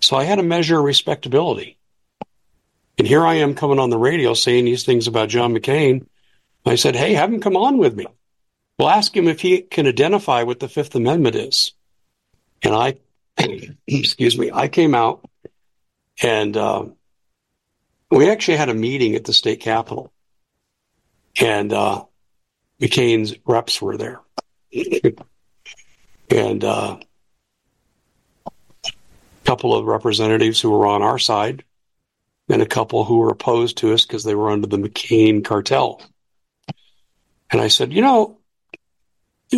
so 0.00 0.16
I 0.16 0.24
had 0.24 0.38
a 0.38 0.44
measure 0.44 0.78
of 0.78 0.84
respectability. 0.84 1.76
And 2.96 3.06
here 3.06 3.26
I 3.26 3.34
am 3.34 3.54
coming 3.54 3.78
on 3.78 3.90
the 3.90 3.98
radio 3.98 4.34
saying 4.34 4.64
these 4.64 4.84
things 4.84 5.06
about 5.06 5.28
John 5.28 5.54
McCain. 5.54 6.06
I 6.64 6.76
said, 6.76 6.96
hey, 6.96 7.14
have 7.14 7.32
him 7.32 7.40
come 7.40 7.56
on 7.56 7.76
with 7.76 7.94
me. 7.94 8.06
We'll 8.78 8.90
ask 8.90 9.16
him 9.16 9.28
if 9.28 9.40
he 9.40 9.62
can 9.62 9.86
identify 9.86 10.42
what 10.42 10.60
the 10.60 10.68
Fifth 10.68 10.94
Amendment 10.94 11.36
is. 11.36 11.72
And 12.62 12.74
I, 12.74 12.96
excuse 13.86 14.38
me, 14.38 14.50
I 14.52 14.68
came 14.68 14.94
out 14.94 15.28
and 16.22 16.56
uh, 16.56 16.86
we 18.10 18.30
actually 18.30 18.56
had 18.56 18.68
a 18.68 18.74
meeting 18.74 19.14
at 19.14 19.24
the 19.24 19.32
state 19.32 19.60
capitol 19.60 20.12
and 21.40 21.72
uh, 21.72 22.04
McCain's 22.80 23.34
reps 23.44 23.80
were 23.80 23.96
there, 23.96 24.20
and 26.30 26.64
uh, 26.64 26.98
a 28.46 28.50
couple 29.44 29.74
of 29.74 29.86
representatives 29.86 30.60
who 30.60 30.70
were 30.70 30.86
on 30.86 31.02
our 31.02 31.18
side, 31.18 31.64
and 32.48 32.62
a 32.62 32.66
couple 32.66 33.04
who 33.04 33.18
were 33.18 33.30
opposed 33.30 33.78
to 33.78 33.92
us 33.92 34.04
because 34.04 34.24
they 34.24 34.34
were 34.34 34.50
under 34.50 34.66
the 34.66 34.76
McCain 34.76 35.44
cartel. 35.44 36.02
And 37.50 37.60
I 37.60 37.68
said, 37.68 37.92
you 37.92 38.02
know, 38.02 38.38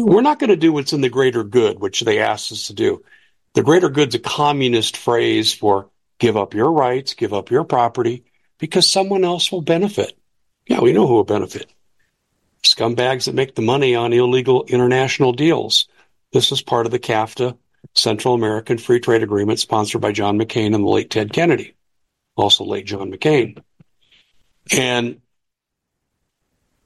we're 0.05 0.23
not 0.23 0.38
going 0.38 0.50
to 0.50 0.57
do 0.57 0.73
what's 0.73 0.93
in 0.93 1.00
the 1.00 1.09
greater 1.09 1.45
good, 1.45 1.79
which 1.79 2.00
they 2.00 2.19
asked 2.19 2.53
us 2.53 2.69
to 2.69 2.75
do. 2.75 3.03
The 3.55 3.62
greater 3.62 3.88
good's 3.88 4.15
a 4.15 4.19
communist 4.19 4.97
phrase 4.97 5.53
for 5.53 5.88
give 6.19 6.37
up 6.37 6.55
your 6.55 6.73
rights, 6.73 7.15
give 7.15 7.33
up 7.33 7.50
your 7.50 7.65
property, 7.65 8.25
because 8.59 8.91
someone 8.91 9.25
else 9.25 9.50
will 9.50 9.62
benefit. 9.62 10.17
Yeah, 10.67 10.81
we 10.81 10.93
know 10.93 11.07
who 11.07 11.15
will 11.15 11.25
benefit. 11.25 11.73
Scumbags 12.62 13.26
that 13.26 13.35
make 13.35 13.55
the 13.55 13.62
money 13.62 13.95
on 13.95 14.12
illegal 14.12 14.65
international 14.65 15.33
deals. 15.33 15.87
This 16.33 16.53
is 16.53 16.62
part 16.62 16.87
of 16.87 16.93
the 16.93 16.99
CAFTA 16.99 17.57
Central 17.95 18.35
American 18.35 18.79
Free 18.79 19.00
Trade 19.00 19.23
Agreement 19.23 19.61
sponsored 19.61 20.00
by 20.00 20.12
John 20.12 20.38
McCain 20.38 20.75
and 20.75 20.85
the 20.85 20.88
late 20.88 21.11
Ted 21.11 21.33
Kennedy, 21.33 21.75
also 22.35 22.65
late 22.65 22.87
John 22.87 23.12
McCain. 23.12 23.62
And 24.76 25.21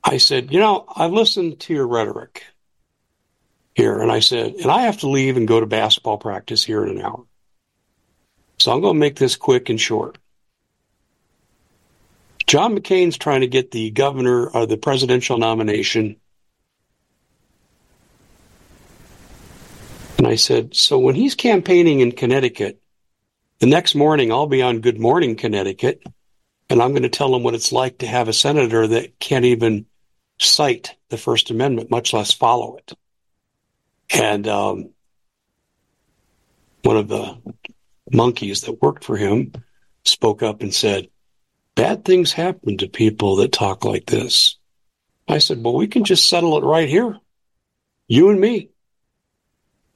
I 0.05 0.19
said, 0.19 0.53
you 0.53 0.61
know, 0.61 0.85
I've 0.95 1.13
listened 1.13 1.61
to 1.61 1.75
your 1.75 1.87
rhetoric 1.87 2.45
here. 3.75 4.01
And 4.01 4.11
I 4.11 4.21
said, 4.21 4.55
and 4.55 4.71
I 4.71 4.83
have 4.83 4.99
to 4.99 5.09
leave 5.09 5.37
and 5.37 5.49
go 5.49 5.61
to 5.61 5.67
basketball 5.67 6.19
practice 6.19 6.65
here 6.65 6.85
in 6.85 6.99
an 6.99 7.03
hour. 7.03 7.25
So 8.59 8.73
I'm 8.73 8.81
going 8.81 8.95
to 8.95 9.01
make 9.01 9.17
this 9.17 9.37
quick 9.37 9.71
and 9.71 9.81
short. 9.81 10.19
John 12.47 12.77
McCain's 12.77 13.17
trying 13.17 13.43
to 13.43 13.47
get 13.47 13.71
the 13.71 13.91
governor 13.91 14.49
or 14.49 14.67
the 14.67 14.77
presidential 14.77 15.39
nomination. 15.39 16.17
And 20.19 20.27
I 20.27 20.35
said, 20.35 20.75
so 20.75 20.99
when 20.99 21.15
he's 21.15 21.35
campaigning 21.35 22.01
in 22.01 22.13
Connecticut, 22.13 22.83
The 23.61 23.67
next 23.67 23.95
morning, 23.95 24.33
I'll 24.33 24.47
be 24.47 24.63
on 24.63 24.81
Good 24.81 24.99
Morning 24.99 25.37
Connecticut, 25.37 26.03
and 26.71 26.81
I'm 26.81 26.93
going 26.93 27.03
to 27.03 27.11
tell 27.11 27.35
him 27.35 27.43
what 27.43 27.53
it's 27.53 27.73
like 27.73 27.99
to 27.99 28.07
have 28.07 28.27
a 28.27 28.33
senator 28.33 28.87
that 28.87 29.19
can't 29.19 29.45
even 29.45 29.85
cite 30.39 30.97
the 31.11 31.19
First 31.19 31.51
Amendment, 31.51 31.91
much 31.91 32.15
less 32.15 32.33
follow 32.33 32.79
it. 32.79 32.95
And 34.13 34.49
um, 34.49 34.91
one 36.83 36.97
of 36.97 37.09
the 37.09 37.39
monkeys 38.13 38.63
that 38.63 38.83
worked 38.83 39.05
for 39.05 39.17
him 39.17 39.53
spoke 40.05 40.43
up 40.43 40.63
and 40.63 40.75
said, 40.75 41.09
Bad 41.77 42.05
things 42.05 42.33
happen 42.33 42.79
to 42.79 42.89
people 42.89 43.37
that 43.37 43.53
talk 43.53 43.85
like 43.85 44.07
this. 44.07 44.57
I 45.29 45.39
said, 45.39 45.63
Well, 45.63 45.77
we 45.77 45.87
can 45.87 46.05
just 46.05 46.29
settle 46.29 46.59
it 46.59 46.65
right 46.65 46.89
here. 46.89 47.19
You 48.09 48.31
and 48.31 48.41
me. 48.41 48.71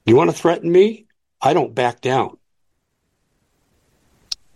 You 0.07 0.17
want 0.17 0.31
to 0.31 0.37
threaten 0.37 0.71
me? 0.71 1.07
I 1.41 1.53
don't 1.53 1.75
back 1.75 2.01
down. 2.01 2.37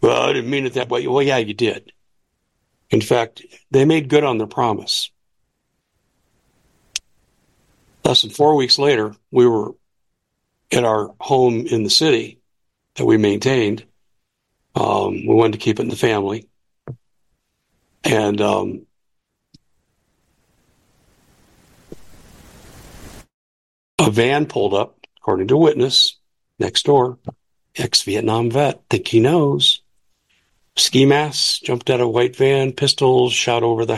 Well, 0.01 0.23
I 0.23 0.33
didn't 0.33 0.51
mean 0.51 0.67
it 0.67 0.75
that 0.75 0.89
way. 0.89 1.07
Well, 1.07 1.23
yeah, 1.23 1.39
you 1.39 1.55
did. 1.55 1.93
In 2.91 3.01
fact, 3.01 3.43
they 3.71 3.85
made 3.85 4.09
good 4.09 4.25
on 4.25 4.39
their 4.39 4.47
promise. 4.47 5.11
Less 8.09 8.23
than 8.23 8.31
four 8.31 8.57
weeks 8.57 8.79
later, 8.79 9.15
we 9.31 9.47
were 9.47 9.75
at 10.73 10.83
our 10.83 11.15
home 11.21 11.67
in 11.67 11.83
the 11.83 11.91
city 11.91 12.41
that 12.95 13.05
we 13.05 13.19
maintained. 13.19 13.85
Um, 14.75 15.27
we 15.27 15.35
wanted 15.35 15.53
to 15.53 15.59
keep 15.59 15.79
it 15.79 15.83
in 15.83 15.91
the 15.91 15.95
family. 15.95 16.49
And 18.05 18.41
um, 18.41 18.87
a 23.99 24.11
van 24.11 24.47
pulled 24.47 24.73
up, 24.73 25.07
according 25.19 25.49
to 25.49 25.59
witness, 25.59 26.17
next 26.59 26.87
door. 26.87 27.19
Ex 27.77 28.05
Vietnam 28.05 28.51
vet, 28.51 28.81
think 28.89 29.07
he 29.07 29.21
knows. 29.21 29.83
Ski 30.77 31.05
masks, 31.05 31.59
jumped 31.59 31.91
out 31.91 32.01
of 32.01 32.07
a 32.07 32.11
white 32.11 32.37
van, 32.37 32.73
pistols 32.73 33.35
shot 33.35 33.63
over 33.63 33.85
the 33.85 33.98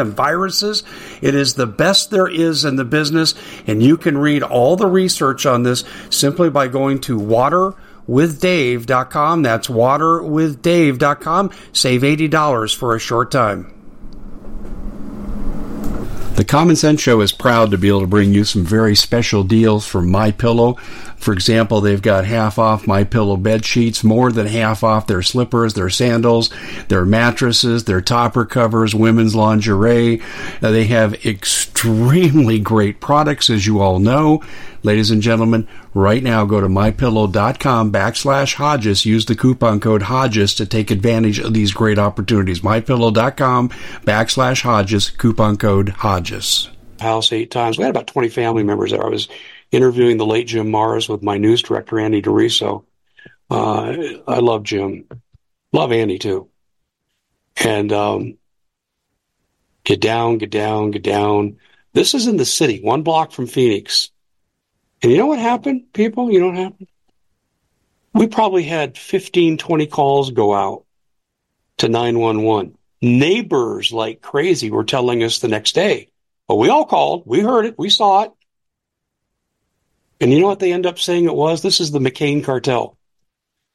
and 0.00 0.14
viruses. 0.14 0.82
It 1.22 1.34
is 1.34 1.54
the 1.54 1.66
best 1.66 2.10
there 2.10 2.28
is 2.28 2.64
in 2.64 2.76
the 2.76 2.84
business, 2.84 3.34
and 3.66 3.82
you 3.82 3.96
can 3.96 4.18
read 4.18 4.42
all 4.42 4.74
the 4.76 4.88
research 4.88 5.46
on 5.46 5.62
this 5.62 5.84
simply 6.10 6.50
by 6.50 6.66
going 6.66 7.00
to 7.02 7.18
water 7.18 7.74
waterwithdave.com. 8.10 9.42
That's 9.42 9.68
waterwithdave.com. 9.68 11.50
Save 11.72 12.02
$80 12.02 12.76
for 12.76 12.94
a 12.96 12.98
short 12.98 13.30
time. 13.30 13.74
The 16.34 16.44
Common 16.44 16.74
Sense 16.74 17.00
Show 17.02 17.20
is 17.20 17.32
proud 17.32 17.70
to 17.70 17.78
be 17.78 17.88
able 17.88 18.00
to 18.00 18.06
bring 18.06 18.32
you 18.32 18.44
some 18.44 18.64
very 18.64 18.96
special 18.96 19.44
deals 19.44 19.86
from 19.86 20.10
My 20.10 20.30
Pillow. 20.30 20.78
For 21.20 21.34
example, 21.34 21.80
they've 21.82 22.00
got 22.00 22.24
half 22.24 22.58
off 22.58 22.86
My 22.86 23.04
Pillow 23.04 23.36
bed 23.36 23.64
sheets, 23.64 24.02
more 24.02 24.32
than 24.32 24.46
half 24.46 24.82
off 24.82 25.06
their 25.06 25.20
slippers, 25.20 25.74
their 25.74 25.90
sandals, 25.90 26.50
their 26.88 27.04
mattresses, 27.04 27.84
their 27.84 28.00
topper 28.00 28.46
covers, 28.46 28.94
women's 28.94 29.34
lingerie. 29.34 30.22
Uh, 30.62 30.70
they 30.70 30.86
have 30.86 31.26
extremely 31.26 32.58
great 32.58 33.00
products, 33.00 33.50
as 33.50 33.66
you 33.66 33.80
all 33.80 33.98
know. 33.98 34.42
Ladies 34.82 35.10
and 35.10 35.20
gentlemen, 35.20 35.68
right 35.92 36.22
now 36.22 36.46
go 36.46 36.58
to 36.58 36.68
mypillow.com 36.68 37.92
backslash 37.92 38.54
Hodges. 38.54 39.04
Use 39.04 39.26
the 39.26 39.36
coupon 39.36 39.78
code 39.78 40.02
Hodges 40.02 40.54
to 40.54 40.64
take 40.64 40.90
advantage 40.90 41.38
of 41.38 41.52
these 41.52 41.72
great 41.72 41.98
opportunities. 41.98 42.60
Mypillow.com 42.60 43.68
backslash 44.06 44.62
Hodges, 44.62 45.10
coupon 45.10 45.58
code 45.58 45.90
Hodges. 45.90 46.70
House 46.98 47.30
eight 47.32 47.50
times. 47.50 47.76
We 47.76 47.84
had 47.84 47.90
about 47.90 48.06
20 48.06 48.30
family 48.30 48.62
members 48.62 48.92
there. 48.92 49.04
I 49.04 49.08
was 49.08 49.28
interviewing 49.70 50.16
the 50.16 50.26
late 50.26 50.46
Jim 50.46 50.68
Marrs 50.68 51.08
with 51.08 51.22
my 51.22 51.38
news 51.38 51.62
director, 51.62 51.98
Andy 51.98 52.22
DeRiso. 52.22 52.84
Uh, 53.50 53.96
I 54.26 54.38
love 54.38 54.62
Jim. 54.62 55.06
Love 55.72 55.92
Andy 55.92 56.18
too. 56.18 56.48
And 57.56 57.92
um, 57.92 58.38
get 59.84 60.00
down, 60.00 60.38
get 60.38 60.50
down, 60.50 60.90
get 60.90 61.02
down. 61.02 61.56
This 61.92 62.14
is 62.14 62.26
in 62.26 62.36
the 62.36 62.44
city, 62.44 62.80
one 62.80 63.02
block 63.02 63.32
from 63.32 63.46
Phoenix. 63.46 64.10
And 65.02 65.10
you 65.10 65.18
know 65.18 65.26
what 65.26 65.38
happened, 65.38 65.92
people? 65.92 66.30
You 66.30 66.40
know 66.40 66.46
what 66.46 66.56
happened? 66.56 66.88
We 68.12 68.26
probably 68.26 68.64
had 68.64 68.98
15, 68.98 69.58
20 69.58 69.86
calls 69.86 70.30
go 70.30 70.54
out 70.54 70.84
to 71.78 71.88
911. 71.88 72.76
Neighbors 73.02 73.92
like 73.92 74.20
crazy 74.20 74.70
were 74.70 74.84
telling 74.84 75.22
us 75.22 75.38
the 75.38 75.48
next 75.48 75.74
day. 75.74 76.08
Well, 76.48 76.58
we 76.58 76.68
all 76.68 76.84
called. 76.84 77.22
We 77.24 77.40
heard 77.40 77.64
it. 77.66 77.78
We 77.78 77.88
saw 77.88 78.24
it. 78.24 78.32
And 80.20 80.32
you 80.32 80.40
know 80.40 80.46
what 80.46 80.58
they 80.58 80.72
end 80.72 80.86
up 80.86 80.98
saying 80.98 81.24
it 81.24 81.34
was? 81.34 81.62
This 81.62 81.80
is 81.80 81.90
the 81.90 81.98
McCain 81.98 82.44
cartel. 82.44 82.96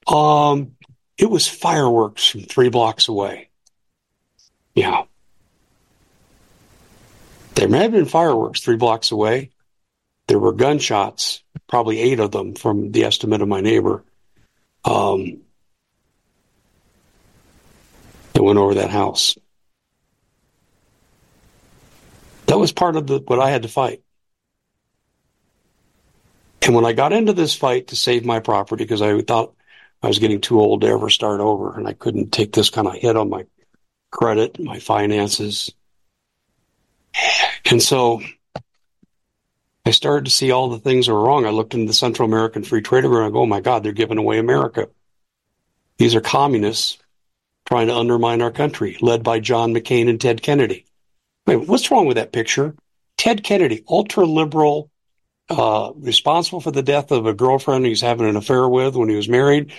Um, 0.07 0.73
it 1.17 1.29
was 1.29 1.47
fireworks 1.47 2.27
from 2.27 2.41
three 2.41 2.69
blocks 2.69 3.07
away. 3.07 3.49
Yeah. 4.75 5.05
There 7.55 7.69
may 7.69 7.79
have 7.79 7.91
been 7.91 8.05
fireworks 8.05 8.61
three 8.61 8.75
blocks 8.75 9.11
away, 9.11 9.51
there 10.27 10.39
were 10.39 10.53
gunshots, 10.53 11.43
probably 11.67 11.99
eight 11.99 12.19
of 12.19 12.31
them 12.31 12.55
from 12.55 12.91
the 12.91 13.03
estimate 13.03 13.41
of 13.41 13.47
my 13.47 13.61
neighbor. 13.61 14.03
Um, 14.83 15.41
that 18.33 18.43
went 18.43 18.57
over 18.59 18.75
that 18.75 18.89
house. 18.89 19.37
That 22.47 22.59
was 22.59 22.71
part 22.71 22.95
of 22.95 23.07
the, 23.07 23.19
what 23.19 23.39
I 23.39 23.49
had 23.49 23.63
to 23.63 23.67
fight. 23.67 24.01
And 26.61 26.73
when 26.73 26.85
I 26.85 26.93
got 26.93 27.13
into 27.13 27.33
this 27.33 27.53
fight 27.53 27.87
to 27.87 27.95
save 27.95 28.25
my 28.25 28.39
property, 28.39 28.83
because 28.83 29.01
I 29.01 29.21
thought 29.21 29.53
I 30.01 30.07
was 30.07 30.19
getting 30.19 30.41
too 30.41 30.59
old 30.59 30.81
to 30.81 30.87
ever 30.87 31.09
start 31.09 31.39
over 31.39 31.77
and 31.77 31.87
I 31.87 31.93
couldn't 31.93 32.31
take 32.31 32.53
this 32.53 32.69
kind 32.69 32.87
of 32.87 32.95
hit 32.95 33.15
on 33.15 33.29
my 33.29 33.45
credit, 34.11 34.59
my 34.59 34.79
finances. 34.79 35.71
And 37.69 37.81
so 37.81 38.21
I 39.85 39.91
started 39.91 40.25
to 40.25 40.31
see 40.31 40.51
all 40.51 40.69
the 40.69 40.79
things 40.79 41.05
that 41.05 41.13
were 41.13 41.23
wrong. 41.23 41.45
I 41.45 41.51
looked 41.51 41.73
into 41.73 41.87
the 41.87 41.93
Central 41.93 42.27
American 42.27 42.63
Free 42.63 42.81
Trade 42.81 43.05
Agreement. 43.05 43.31
I 43.31 43.33
go, 43.33 43.41
oh 43.41 43.45
my 43.45 43.61
God, 43.61 43.83
they're 43.83 43.91
giving 43.91 44.17
away 44.17 44.39
America. 44.39 44.89
These 45.97 46.15
are 46.15 46.21
communists 46.21 46.97
trying 47.65 47.87
to 47.87 47.95
undermine 47.95 48.41
our 48.41 48.51
country, 48.51 48.97
led 49.01 49.23
by 49.23 49.39
John 49.39 49.73
McCain 49.73 50.09
and 50.09 50.19
Ted 50.19 50.41
Kennedy. 50.41 50.85
Wait, 51.47 51.67
what's 51.67 51.89
wrong 51.91 52.05
with 52.05 52.17
that 52.17 52.31
picture? 52.31 52.75
Ted 53.17 53.43
Kennedy, 53.43 53.83
ultra 53.87 54.25
liberal, 54.25 54.89
uh, 55.49 55.91
responsible 55.95 56.61
for 56.61 56.71
the 56.71 56.81
death 56.81 57.11
of 57.11 57.25
a 57.25 57.33
girlfriend 57.33 57.85
he's 57.85 58.01
having 58.01 58.27
an 58.27 58.35
affair 58.35 58.67
with 58.67 58.95
when 58.95 59.09
he 59.09 59.15
was 59.15 59.29
married, 59.29 59.71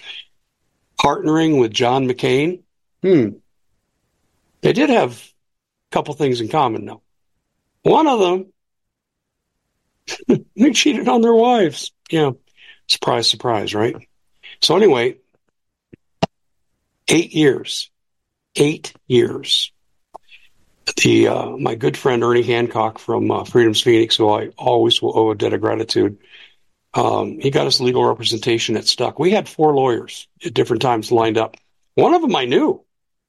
partnering 0.98 1.60
with 1.60 1.72
John 1.72 2.08
McCain. 2.08 2.62
Hmm. 3.02 3.30
They 4.60 4.72
did 4.72 4.90
have 4.90 5.12
a 5.12 5.92
couple 5.92 6.14
things 6.14 6.40
in 6.40 6.48
common, 6.48 6.86
though. 6.86 7.02
One 7.82 8.06
of 8.06 8.20
them, 8.20 10.46
they 10.56 10.72
cheated 10.72 11.08
on 11.08 11.20
their 11.20 11.34
wives. 11.34 11.92
Yeah. 12.10 12.32
Surprise, 12.88 13.28
surprise, 13.28 13.74
right? 13.74 13.96
So, 14.62 14.76
anyway, 14.76 15.16
eight 17.08 17.32
years. 17.32 17.90
Eight 18.54 18.94
years. 19.06 19.72
The 21.02 21.28
uh, 21.28 21.50
my 21.56 21.74
good 21.74 21.96
friend 21.96 22.22
Ernie 22.22 22.42
Hancock 22.42 22.98
from 22.98 23.30
uh, 23.30 23.44
Freedom's 23.44 23.82
Phoenix, 23.82 24.16
who 24.16 24.30
I 24.30 24.48
always 24.56 25.02
will 25.02 25.18
owe 25.18 25.30
a 25.30 25.34
debt 25.34 25.52
of 25.52 25.60
gratitude, 25.60 26.18
um, 26.94 27.38
he 27.40 27.50
got 27.50 27.66
us 27.66 27.80
legal 27.80 28.04
representation 28.04 28.74
that 28.74 28.86
stuck. 28.86 29.18
We 29.18 29.30
had 29.30 29.48
four 29.48 29.74
lawyers 29.74 30.28
at 30.44 30.54
different 30.54 30.82
times 30.82 31.12
lined 31.12 31.38
up. 31.38 31.56
One 31.94 32.14
of 32.14 32.22
them 32.22 32.34
I 32.36 32.44
knew 32.44 32.82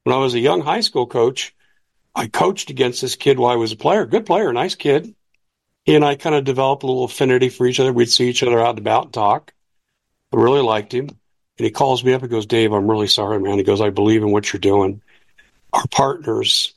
when 0.03 0.15
I 0.15 0.19
was 0.19 0.33
a 0.33 0.39
young 0.39 0.61
high 0.61 0.81
school 0.81 1.07
coach. 1.07 1.53
I 2.15 2.27
coached 2.27 2.71
against 2.71 3.01
this 3.01 3.15
kid 3.15 3.37
while 3.37 3.51
I 3.51 3.57
was 3.57 3.73
a 3.73 3.77
player. 3.77 4.05
Good 4.05 4.25
player, 4.25 4.51
nice 4.51 4.73
kid. 4.73 5.13
He 5.83 5.95
and 5.95 6.03
I 6.03 6.15
kind 6.15 6.35
of 6.35 6.45
developed 6.45 6.83
a 6.83 6.87
little 6.87 7.03
affinity 7.03 7.49
for 7.49 7.67
each 7.67 7.79
other. 7.79 7.93
We'd 7.93 8.09
see 8.09 8.27
each 8.27 8.41
other 8.41 8.59
out 8.59 8.71
and 8.71 8.79
about 8.79 9.05
and 9.05 9.13
talk. 9.13 9.53
I 10.33 10.37
really 10.37 10.61
liked 10.61 10.93
him. 10.93 11.09
And 11.09 11.65
he 11.65 11.69
calls 11.69 12.03
me 12.03 12.13
up 12.13 12.21
and 12.21 12.31
goes, 12.31 12.45
Dave, 12.45 12.73
I'm 12.73 12.89
really 12.89 13.07
sorry, 13.07 13.39
man. 13.39 13.57
He 13.57 13.63
goes, 13.63 13.81
I 13.81 13.89
believe 13.89 14.23
in 14.23 14.31
what 14.31 14.51
you're 14.51 14.59
doing. 14.59 15.01
Our 15.73 15.85
partners 15.87 16.73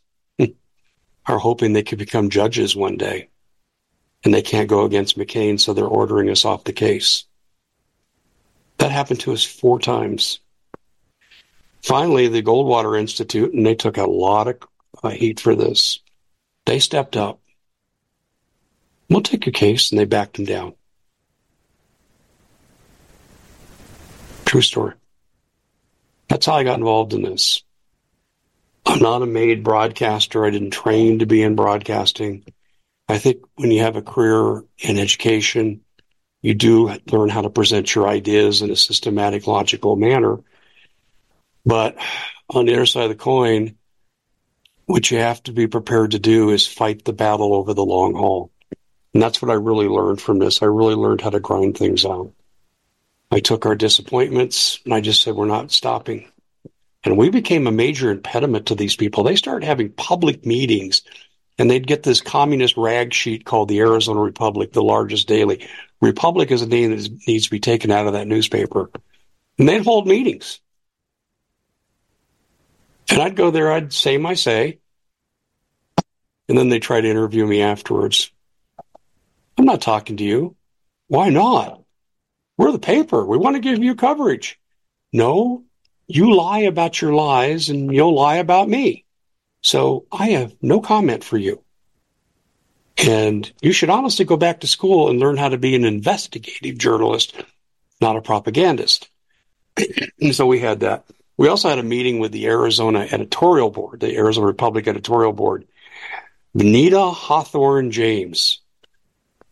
are 1.31 1.39
hoping 1.39 1.73
they 1.73 1.85
could 1.85 1.99
become 1.99 2.29
judges 2.29 2.75
one 2.75 2.97
day. 2.97 3.29
And 4.25 4.35
they 4.35 4.43
can't 4.43 4.69
go 4.69 4.85
against 4.85 5.17
McCain, 5.17 5.59
so 5.59 5.73
they're 5.73 5.87
ordering 5.87 6.29
us 6.29 6.45
off 6.45 6.65
the 6.65 6.73
case. 6.73 7.25
That 8.79 8.91
happened 8.91 9.21
to 9.21 9.33
us 9.33 9.45
four 9.45 9.79
times. 9.79 10.41
Finally, 11.83 12.29
the 12.29 12.43
Goldwater 12.43 12.99
Institute, 12.99 13.55
and 13.55 13.65
they 13.65 13.77
took 13.77 13.97
a 13.97 14.05
lot 14.05 14.49
of 14.49 14.57
uh, 15.03 15.11
heat 15.11 15.41
for 15.41 15.55
this, 15.55 16.01
they 16.67 16.81
stepped 16.81 17.17
up. 17.17 17.41
We'll 19.09 19.23
take 19.23 19.47
a 19.47 19.53
case, 19.53 19.91
and 19.91 19.99
they 19.99 20.05
backed 20.05 20.39
him 20.39 20.45
down. 20.45 20.75
True 24.45 24.63
story. 24.63 24.95
That's 26.29 26.47
how 26.47 26.55
I 26.55 26.65
got 26.65 26.79
involved 26.79 27.13
in 27.15 27.23
this. 27.23 27.63
I'm 28.87 29.01
not 29.01 29.23
a 29.23 29.27
made 29.27 29.63
broadcaster. 29.63 30.45
I 30.45 30.51
didn't 30.51 30.71
train 30.71 31.21
to 31.21 31.27
be 31.27 31.43
in 31.43 31.55
broadcasting. 31.55 32.45
I 33.09 33.19
think 33.19 33.43
when 33.57 33.71
you 33.71 33.83
have 33.83 33.97
a 33.97 34.03
career 34.03 34.65
in 34.79 34.99
education, 34.99 35.83
you 36.43 36.55
do 36.55 36.97
learn 37.11 37.29
how 37.29 37.43
to 37.43 37.51
present 37.51 37.95
your 37.95 38.09
ideas 38.09 38.63
in 38.63 38.71
a 38.71 38.77
systematic, 38.77 39.47
logical 39.47 39.97
manner. 39.97 40.39
But 41.67 41.97
on 42.49 42.67
the 42.67 42.75
other 42.75 42.87
side 42.87 43.05
of 43.05 43.11
the 43.11 43.17
coin, 43.17 43.77
what 44.87 45.11
you 45.11 45.19
have 45.19 45.43
to 45.45 45.53
be 45.53 45.67
prepared 45.67 46.13
to 46.13 46.19
do 46.19 46.51
is 46.51 46.67
fight 46.67 47.05
the 47.05 47.13
battle 47.13 47.55
over 47.55 47.75
the 47.75 47.85
long 47.85 48.15
haul. 48.15 48.51
And 49.13 49.23
that's 49.23 49.43
what 49.43 49.51
I 49.51 49.55
really 49.55 49.89
learned 49.89 50.21
from 50.21 50.39
this. 50.39 50.63
I 50.63 50.67
really 50.67 50.95
learned 50.95 51.21
how 51.21 51.31
to 51.31 51.41
grind 51.41 51.77
things 51.77 52.05
out. 52.05 52.33
I 53.31 53.41
took 53.41 53.67
our 53.67 53.77
disappointments 53.77 54.81
and 54.85 54.95
I 54.95 55.01
just 55.01 55.23
said, 55.23 55.35
we're 55.35 55.47
not 55.47 55.71
stopping. 55.71 56.31
And 57.05 57.17
we 57.17 57.31
became 57.31 57.67
a 57.67 57.73
major 57.73 58.11
impediment 58.11 58.67
to 58.67 58.75
these 58.75 58.97
people. 58.97 59.25
They 59.25 59.37
started 59.37 59.67
having 59.67 59.91
public 59.93 60.45
meetings 60.45 61.03
and 61.61 61.71
they'd 61.71 61.87
get 61.87 62.03
this 62.03 62.23
communist 62.23 62.79
rag 62.79 63.13
sheet 63.13 63.45
called 63.45 63.69
the 63.69 63.81
Arizona 63.81 64.21
Republic, 64.21 64.73
the 64.73 64.83
largest 64.83 65.29
daily. 65.29 65.69
Republic 66.01 66.51
is 66.51 66.63
a 66.63 66.67
name 66.67 66.97
that 66.97 67.11
needs 67.29 67.45
to 67.45 67.51
be 67.51 67.61
taken 67.61 67.91
out 67.91 68.07
of 68.07 68.15
that 68.15 68.27
newspaper. 68.27 68.91
And 69.59 69.69
they'd 69.69 69.85
hold 69.85 70.07
meetings. 70.07 70.61
And 73.11 73.21
I'd 73.21 73.37
go 73.37 73.51
there, 73.51 73.71
I'd 73.71 73.93
say 73.93 74.17
my 74.17 74.33
say. 74.33 74.79
And 76.49 76.57
then 76.57 76.71
they 76.71 76.81
try 76.81 77.01
to 77.01 77.11
interview 77.11 77.47
me 77.47 77.61
afterwards. 77.61 78.31
I'm 79.59 79.67
not 79.67 79.83
talking 79.83 80.17
to 80.17 80.25
you. 80.25 80.57
Why 81.09 81.29
not? 81.29 81.83
We're 82.57 82.73
the 82.73 82.79
paper. 82.79 83.23
We 83.25 83.37
want 83.37 83.57
to 83.57 83.61
give 83.61 83.83
you 83.83 83.95
coverage. 83.95 84.59
No, 85.13 85.65
you 86.15 86.35
lie 86.35 86.61
about 86.61 87.01
your 87.01 87.13
lies 87.13 87.69
and 87.69 87.93
you'll 87.93 88.15
lie 88.15 88.37
about 88.37 88.69
me. 88.69 89.05
So 89.63 90.07
I 90.11 90.31
have 90.31 90.55
no 90.63 90.81
comment 90.81 91.25
for 91.25 91.39
you. 91.39 91.63
And 92.99 93.51
you 93.63 93.73
should 93.73 93.91
honestly 93.91 94.25
go 94.25 94.37
back 94.37 94.61
to 94.61 94.67
school 94.67 95.09
and 95.09 95.19
learn 95.19 95.37
how 95.37 95.49
to 95.49 95.59
be 95.59 95.75
an 95.75 95.85
investigative 95.85 96.77
journalist, 96.77 97.35
not 98.01 98.17
a 98.17 98.23
propagandist. 98.23 99.09
and 100.21 100.35
so 100.35 100.47
we 100.47 100.59
had 100.59 100.81
that. 100.81 101.07
We 101.37 101.49
also 101.49 101.71
had 101.71 101.79
a 101.79 101.83
meeting 101.83 102.19
with 102.19 102.33
the 102.33 102.47
Arizona 102.47 103.07
editorial 103.11 103.71
board, 103.71 104.01
the 104.01 104.17
Arizona 104.17 104.47
Republic 104.47 104.87
editorial 104.87 105.33
board. 105.33 105.67
Benita 106.55 107.11
Hawthorne 107.11 107.91
James 107.91 108.61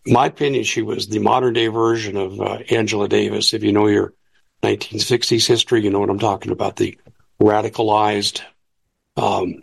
my 0.09 0.27
opinion, 0.27 0.65
she 0.65 0.83
was 0.83 1.09
the 1.09 1.19
modern 1.19 1.55
day 1.55 1.69
version 1.69 2.17
of 2.17 2.41
uh, 2.41 2.59
Angela 2.71 3.09
Davis. 3.09 3.53
If 3.53 3.63
you 3.63 3.73
know 3.73 3.87
your 3.87 4.15
1960s 4.63 5.47
history, 5.47 5.83
you 5.83 5.91
know 5.91 6.01
what 6.01 6.11
I'm 6.11 6.19
talking 6.19 6.53
about. 6.53 6.77
The 6.77 6.99
radicalized 7.41 8.43
um, 9.17 9.63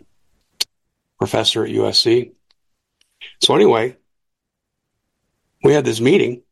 professor 1.18 1.64
at 1.64 1.70
USC. 1.70 2.32
So 3.40 3.54
anyway, 3.54 3.96
we 5.62 5.72
had 5.72 5.84
this 5.84 6.00
meeting. 6.00 6.42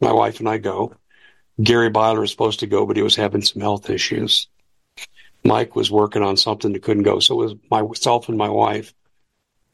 My 0.00 0.12
wife 0.12 0.40
and 0.40 0.48
I 0.48 0.58
go. 0.58 0.94
Gary 1.62 1.90
Byler 1.90 2.20
was 2.20 2.30
supposed 2.30 2.60
to 2.60 2.66
go, 2.66 2.86
but 2.86 2.96
he 2.96 3.02
was 3.02 3.16
having 3.16 3.42
some 3.42 3.62
health 3.62 3.90
issues. 3.90 4.48
Mike 5.44 5.76
was 5.76 5.90
working 5.90 6.22
on 6.22 6.36
something 6.36 6.72
that 6.72 6.82
couldn't 6.82 7.02
go, 7.02 7.18
so 7.18 7.40
it 7.40 7.44
was 7.44 7.54
myself 7.70 8.28
and 8.28 8.38
my 8.38 8.48
wife. 8.48 8.94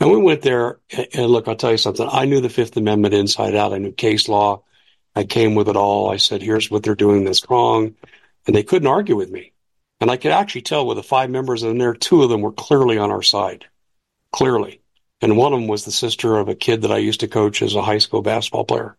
And 0.00 0.10
we 0.10 0.16
went 0.16 0.42
there, 0.42 0.78
and 1.12 1.26
look, 1.26 1.48
I'll 1.48 1.56
tell 1.56 1.72
you 1.72 1.76
something. 1.76 2.08
I 2.10 2.24
knew 2.24 2.40
the 2.40 2.48
Fifth 2.48 2.76
Amendment 2.76 3.14
inside 3.14 3.54
out. 3.54 3.72
I 3.72 3.78
knew 3.78 3.92
case 3.92 4.28
law. 4.28 4.62
I 5.14 5.24
came 5.24 5.54
with 5.54 5.68
it 5.68 5.76
all. 5.76 6.10
I 6.10 6.16
said, 6.16 6.42
here's 6.42 6.70
what 6.70 6.82
they're 6.82 6.94
doing 6.94 7.24
that's 7.24 7.48
wrong. 7.50 7.94
And 8.46 8.54
they 8.54 8.62
couldn't 8.62 8.88
argue 8.88 9.16
with 9.16 9.30
me. 9.30 9.52
And 10.00 10.10
I 10.10 10.16
could 10.16 10.30
actually 10.30 10.62
tell 10.62 10.86
with 10.86 10.96
the 10.96 11.02
five 11.02 11.30
members 11.30 11.62
in 11.62 11.78
there, 11.78 11.94
two 11.94 12.22
of 12.22 12.30
them 12.30 12.40
were 12.40 12.52
clearly 12.52 12.98
on 12.98 13.10
our 13.10 13.22
side. 13.22 13.66
Clearly. 14.32 14.80
And 15.20 15.36
one 15.36 15.52
of 15.52 15.60
them 15.60 15.68
was 15.68 15.84
the 15.84 15.90
sister 15.90 16.38
of 16.38 16.48
a 16.48 16.54
kid 16.54 16.82
that 16.82 16.92
I 16.92 16.98
used 16.98 17.20
to 17.20 17.28
coach 17.28 17.62
as 17.62 17.74
a 17.74 17.82
high 17.82 17.98
school 17.98 18.22
basketball 18.22 18.64
player. 18.64 18.96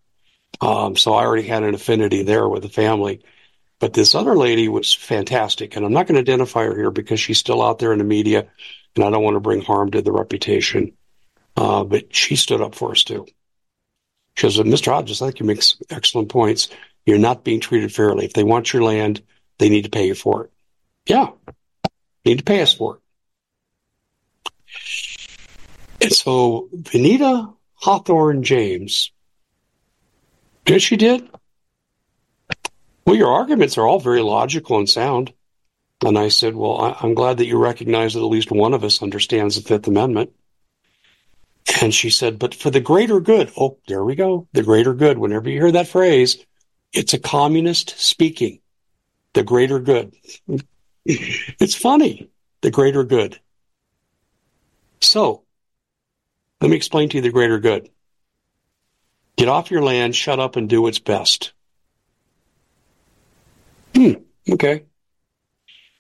Um, 0.60 0.98
so 0.98 1.14
I 1.14 1.24
already 1.24 1.48
had 1.48 1.64
an 1.64 1.74
affinity 1.74 2.24
there 2.24 2.48
with 2.50 2.64
the 2.64 2.70
family. 2.70 3.22
But 3.80 3.94
this 3.94 4.14
other 4.14 4.36
lady 4.36 4.68
was 4.68 4.94
fantastic. 4.94 5.76
And 5.76 5.86
I'm 5.86 5.94
not 5.94 6.08
going 6.08 6.16
to 6.16 6.32
identify 6.32 6.66
her 6.66 6.76
here 6.76 6.92
because 6.92 7.22
she's 7.22 7.38
still 7.38 7.62
out 7.62 7.80
there 7.80 7.94
in 7.94 8.00
the 8.00 8.04
media 8.04 8.48
and 8.96 9.06
I 9.06 9.10
don't 9.10 9.24
want 9.24 9.36
to 9.36 9.40
bring 9.40 9.62
harm 9.62 9.92
to 9.92 10.02
the 10.02 10.12
reputation. 10.12 10.94
Uh, 11.56 11.84
but 11.84 12.14
she 12.16 12.36
stood 12.36 12.62
up 12.62 12.76
for 12.76 12.92
us 12.92 13.04
too. 13.04 13.26
She 14.40 14.48
Mr. 14.48 14.94
Hodges, 14.94 15.22
I 15.22 15.28
think 15.28 15.42
you 15.42 15.46
make 15.46 15.62
excellent 15.90 16.30
points. 16.30 16.70
You're 17.06 17.18
not 17.18 17.44
being 17.44 17.60
treated 17.60 17.94
fairly. 17.94 18.24
If 18.24 18.34
they 18.34 18.44
want 18.44 18.72
your 18.72 18.84
land, 18.84 19.22
they 19.58 19.68
need 19.68 19.84
to 19.84 19.90
pay 19.90 20.08
you 20.08 20.16
for 20.16 20.46
it. 20.46 20.52
Yeah, 21.06 21.32
need 22.24 22.38
to 22.38 22.44
pay 22.46 22.62
us 22.62 22.74
for 22.74 22.96
it. 22.96 23.02
And 26.02 26.14
so 26.14 26.70
Benita 26.72 27.50
Hawthorne 27.74 28.44
James, 28.44 29.12
guess 30.64 30.84
she 30.84 30.96
did? 30.96 31.30
Well, 33.06 33.18
your 33.18 33.34
arguments 33.34 33.78
are 33.78 33.86
all 33.86 34.00
very 34.00 34.22
logical 34.22 34.78
and 34.78 34.90
sound. 34.90 35.34
And 36.06 36.18
I 36.18 36.30
said, 36.30 36.56
Well, 36.56 36.80
I, 36.80 37.06
am 37.06 37.14
glad 37.14 37.38
that 37.38 37.48
you 37.48 37.58
recognize 37.58 38.14
that 38.14 38.22
at 38.22 38.26
least 38.26 38.52
one 38.52 38.74
of 38.74 38.86
us 38.86 39.04
understands 39.04 39.56
the 39.56 39.68
Fifth 39.68 39.88
Amendment. 39.88 40.32
And 41.82 41.94
she 41.94 42.10
said, 42.10 42.40
but 42.40 42.54
for 42.54 42.70
the 42.70 42.82
greater 42.82 43.20
good. 43.20 43.52
Oh, 43.58 43.78
there 43.88 44.04
we 44.04 44.16
go. 44.16 44.48
The 44.54 44.64
greater 44.64 44.94
good. 44.94 45.18
Whenever 45.18 45.50
you 45.50 45.60
hear 45.60 45.72
that 45.72 45.88
phrase, 45.88 46.46
it's 46.94 47.14
a 47.14 47.20
communist 47.20 47.98
speaking. 47.98 48.60
The 49.34 49.44
greater 49.44 49.80
good. 49.80 50.14
it's 51.06 51.76
funny. 51.76 52.30
The 52.62 52.72
greater 52.72 53.04
good. 53.04 53.40
So, 55.02 55.44
let 56.60 56.70
me 56.70 56.76
explain 56.76 57.10
to 57.10 57.18
you 57.18 57.22
the 57.22 57.30
greater 57.30 57.60
good. 57.60 57.90
Get 59.38 59.48
off 59.48 59.72
your 59.72 59.84
land, 59.84 60.16
shut 60.16 60.40
up, 60.40 60.58
and 60.58 60.68
do 60.68 60.82
what's 60.82 61.00
best. 61.00 61.54
Hmm, 63.96 64.14
okay. 64.50 64.84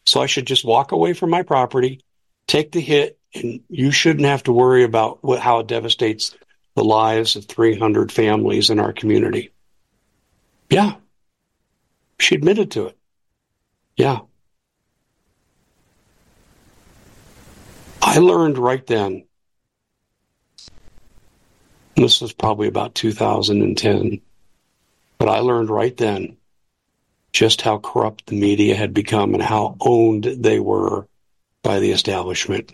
So 0.05 0.21
I 0.21 0.25
should 0.25 0.47
just 0.47 0.65
walk 0.65 0.91
away 0.91 1.13
from 1.13 1.29
my 1.29 1.43
property, 1.43 2.01
take 2.47 2.71
the 2.71 2.81
hit, 2.81 3.18
and 3.33 3.61
you 3.69 3.91
shouldn't 3.91 4.25
have 4.25 4.43
to 4.43 4.51
worry 4.51 4.83
about 4.83 5.23
what, 5.23 5.39
how 5.39 5.59
it 5.59 5.67
devastates 5.67 6.35
the 6.75 6.83
lives 6.83 7.35
of 7.35 7.45
300 7.45 8.11
families 8.11 8.69
in 8.69 8.79
our 8.79 8.93
community. 8.93 9.51
Yeah. 10.69 10.95
She 12.19 12.35
admitted 12.35 12.71
to 12.71 12.87
it. 12.87 12.97
Yeah. 13.95 14.19
I 18.01 18.19
learned 18.19 18.57
right 18.57 18.85
then, 18.87 19.25
this 21.95 22.21
was 22.21 22.33
probably 22.33 22.67
about 22.67 22.95
2010, 22.95 24.21
but 25.17 25.27
I 25.27 25.39
learned 25.39 25.69
right 25.69 25.95
then 25.95 26.37
just 27.33 27.61
how 27.61 27.77
corrupt 27.77 28.27
the 28.27 28.39
media 28.39 28.75
had 28.75 28.93
become 28.93 29.33
and 29.33 29.43
how 29.43 29.75
owned 29.81 30.23
they 30.23 30.59
were 30.59 31.07
by 31.61 31.79
the 31.79 31.91
establishment. 31.91 32.71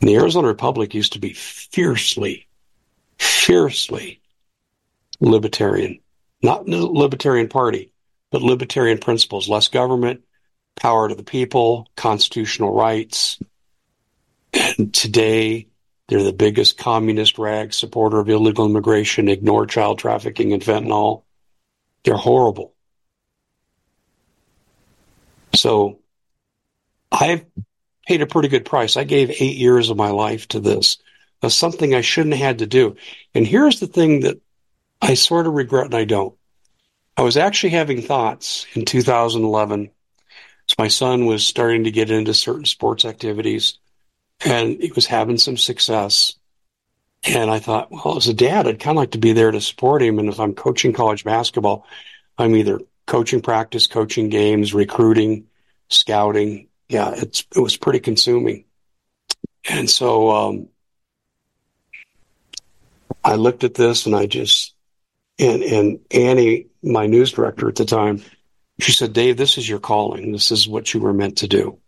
The 0.00 0.14
Arizona 0.16 0.48
Republic 0.48 0.94
used 0.94 1.14
to 1.14 1.18
be 1.18 1.32
fiercely, 1.32 2.46
fiercely 3.18 4.20
libertarian. 5.20 6.00
Not 6.42 6.66
the 6.66 6.86
libertarian 6.86 7.48
party, 7.48 7.92
but 8.30 8.42
libertarian 8.42 8.98
principles. 8.98 9.48
Less 9.48 9.68
government, 9.68 10.22
power 10.76 11.08
to 11.08 11.14
the 11.14 11.24
people, 11.24 11.88
constitutional 11.96 12.72
rights. 12.72 13.38
And 14.52 14.94
today, 14.94 15.66
they're 16.08 16.22
the 16.22 16.32
biggest 16.32 16.78
communist 16.78 17.38
rag 17.38 17.74
supporter 17.74 18.18
of 18.18 18.28
illegal 18.28 18.66
immigration, 18.66 19.28
ignore 19.28 19.66
child 19.66 19.98
trafficking 19.98 20.52
and 20.52 20.62
fentanyl. 20.62 21.24
They're 22.04 22.16
horrible. 22.16 22.72
So 25.54 25.98
I've 27.10 27.44
paid 28.08 28.22
a 28.22 28.26
pretty 28.26 28.48
good 28.48 28.64
price. 28.64 28.96
I 28.96 29.04
gave 29.04 29.30
eight 29.30 29.58
years 29.58 29.90
of 29.90 29.98
my 29.98 30.08
life 30.08 30.48
to 30.48 30.60
this. 30.60 30.96
That's 31.42 31.54
something 31.54 31.94
I 31.94 32.00
shouldn't 32.00 32.34
have 32.36 32.44
had 32.44 32.58
to 32.60 32.66
do. 32.66 32.96
And 33.34 33.46
here's 33.46 33.80
the 33.80 33.86
thing 33.86 34.20
that 34.20 34.40
I 35.02 35.12
sort 35.12 35.46
of 35.46 35.52
regret 35.52 35.84
and 35.84 35.94
I 35.94 36.04
don't. 36.04 36.34
I 37.18 37.22
was 37.22 37.36
actually 37.36 37.70
having 37.70 38.00
thoughts 38.00 38.66
in 38.72 38.86
2011. 38.86 39.90
So 40.68 40.74
my 40.78 40.88
son 40.88 41.26
was 41.26 41.46
starting 41.46 41.84
to 41.84 41.90
get 41.90 42.10
into 42.10 42.32
certain 42.32 42.64
sports 42.64 43.04
activities 43.04 43.78
and 44.42 44.80
he 44.80 44.90
was 44.92 45.06
having 45.06 45.36
some 45.36 45.58
success. 45.58 46.34
And 47.24 47.50
I 47.50 47.58
thought, 47.58 47.90
well, 47.90 48.16
as 48.16 48.26
a 48.26 48.34
dad, 48.34 48.66
I'd 48.66 48.80
kind 48.80 48.96
of 48.96 49.02
like 49.02 49.10
to 49.10 49.18
be 49.18 49.34
there 49.34 49.50
to 49.50 49.60
support 49.60 50.02
him. 50.02 50.18
And 50.18 50.30
if 50.30 50.40
I'm 50.40 50.54
coaching 50.54 50.94
college 50.94 51.24
basketball, 51.24 51.86
I'm 52.38 52.56
either 52.56 52.80
coaching 53.06 53.42
practice, 53.42 53.86
coaching 53.86 54.30
games, 54.30 54.72
recruiting, 54.72 55.44
scouting. 55.90 56.68
Yeah, 56.88 57.12
it's 57.16 57.44
it 57.54 57.60
was 57.60 57.76
pretty 57.76 58.00
consuming. 58.00 58.64
And 59.68 59.90
so 59.90 60.30
um, 60.30 60.68
I 63.22 63.34
looked 63.34 63.64
at 63.64 63.74
this 63.74 64.06
and 64.06 64.16
I 64.16 64.26
just 64.26 64.74
and 65.38 65.62
and 65.62 66.00
Annie, 66.10 66.66
my 66.82 67.06
news 67.06 67.32
director 67.32 67.68
at 67.68 67.76
the 67.76 67.84
time, 67.84 68.22
she 68.80 68.92
said, 68.92 69.12
"Dave, 69.12 69.36
this 69.36 69.58
is 69.58 69.68
your 69.68 69.80
calling. 69.80 70.32
This 70.32 70.50
is 70.50 70.68
what 70.68 70.92
you 70.94 71.00
were 71.00 71.12
meant 71.12 71.38
to 71.38 71.48
do." 71.48 71.78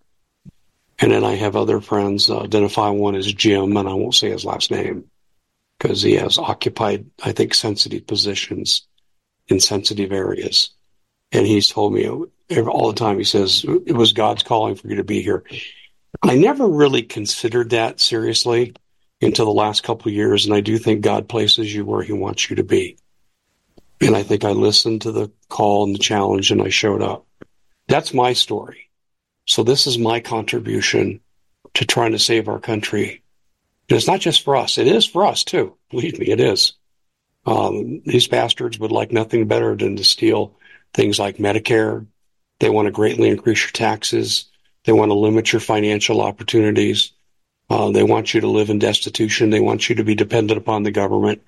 And 0.98 1.12
then 1.12 1.24
I 1.24 1.34
have 1.36 1.56
other 1.56 1.80
friends 1.80 2.28
uh, 2.28 2.40
identify 2.42 2.90
one 2.90 3.14
as 3.14 3.32
Jim, 3.32 3.76
and 3.76 3.88
I 3.88 3.94
won't 3.94 4.14
say 4.14 4.30
his 4.30 4.44
last 4.44 4.70
name 4.70 5.04
because 5.78 6.02
he 6.02 6.14
has 6.16 6.36
occupied, 6.36 7.06
I 7.22 7.32
think, 7.32 7.54
sensitive 7.54 8.06
positions 8.06 8.86
in 9.48 9.60
sensitive 9.60 10.12
areas. 10.12 10.70
And 11.32 11.46
he's 11.46 11.68
told 11.68 11.94
me 11.94 12.06
all 12.58 12.88
the 12.88 12.98
time, 12.98 13.18
he 13.18 13.24
says, 13.24 13.64
it 13.86 13.94
was 13.94 14.12
God's 14.12 14.42
calling 14.42 14.74
for 14.74 14.88
you 14.88 14.96
to 14.96 15.04
be 15.04 15.22
here. 15.22 15.44
I 16.22 16.36
never 16.36 16.68
really 16.68 17.02
considered 17.02 17.70
that 17.70 18.00
seriously 18.00 18.74
until 19.22 19.46
the 19.46 19.52
last 19.52 19.82
couple 19.82 20.10
years. 20.10 20.46
And 20.46 20.54
I 20.54 20.60
do 20.60 20.78
think 20.78 21.02
God 21.02 21.28
places 21.28 21.72
you 21.74 21.84
where 21.84 22.02
he 22.02 22.12
wants 22.12 22.50
you 22.50 22.56
to 22.56 22.64
be. 22.64 22.98
And 24.00 24.16
I 24.16 24.22
think 24.22 24.44
I 24.44 24.50
listened 24.50 25.02
to 25.02 25.12
the 25.12 25.30
call 25.48 25.84
and 25.84 25.94
the 25.94 25.98
challenge 25.98 26.50
and 26.50 26.62
I 26.62 26.70
showed 26.70 27.02
up. 27.02 27.26
That's 27.86 28.14
my 28.14 28.32
story. 28.32 28.90
So 29.46 29.62
this 29.62 29.86
is 29.86 29.98
my 29.98 30.20
contribution 30.20 31.20
to 31.74 31.84
trying 31.84 32.12
to 32.12 32.18
save 32.18 32.48
our 32.48 32.60
country. 32.60 33.22
And 33.88 33.96
it's 33.96 34.06
not 34.06 34.20
just 34.20 34.42
for 34.42 34.56
us. 34.56 34.78
It 34.78 34.86
is 34.86 35.06
for 35.06 35.26
us 35.26 35.44
too. 35.44 35.76
Believe 35.90 36.18
me, 36.18 36.28
it 36.28 36.40
is. 36.40 36.74
Um, 37.46 38.02
these 38.04 38.28
bastards 38.28 38.78
would 38.78 38.92
like 38.92 39.12
nothing 39.12 39.48
better 39.48 39.76
than 39.76 39.96
to 39.96 40.04
steal 40.04 40.56
things 40.94 41.18
like 41.18 41.36
Medicare. 41.36 42.06
They 42.60 42.70
want 42.70 42.86
to 42.86 42.92
greatly 42.92 43.28
increase 43.28 43.62
your 43.62 43.72
taxes. 43.72 44.44
They 44.84 44.92
want 44.92 45.10
to 45.10 45.14
limit 45.14 45.52
your 45.52 45.60
financial 45.60 46.20
opportunities. 46.20 47.12
Uh, 47.68 47.90
they 47.90 48.02
want 48.02 48.32
you 48.34 48.40
to 48.42 48.48
live 48.48 48.70
in 48.70 48.78
destitution. 48.78 49.50
They 49.50 49.60
want 49.60 49.88
you 49.88 49.96
to 49.96 50.04
be 50.04 50.14
dependent 50.14 50.58
upon 50.58 50.82
the 50.82 50.90
government. 50.90 51.42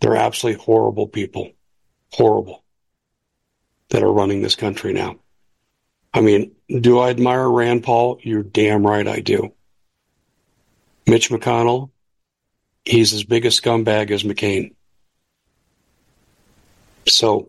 They're 0.00 0.16
absolutely 0.16 0.62
horrible 0.62 1.06
people. 1.06 1.52
Horrible. 2.12 2.62
That 3.90 4.02
are 4.02 4.12
running 4.12 4.42
this 4.42 4.54
country 4.54 4.92
now. 4.92 5.16
I 6.14 6.20
mean, 6.20 6.52
do 6.68 6.98
I 6.98 7.10
admire 7.10 7.48
Rand 7.48 7.84
Paul? 7.84 8.18
You're 8.22 8.42
damn 8.42 8.86
right 8.86 9.06
I 9.06 9.20
do. 9.20 9.52
Mitch 11.06 11.30
McConnell, 11.30 11.90
he's 12.84 13.12
as 13.12 13.24
big 13.24 13.46
a 13.46 13.48
scumbag 13.48 14.10
as 14.10 14.22
McCain. 14.22 14.74
So, 17.06 17.48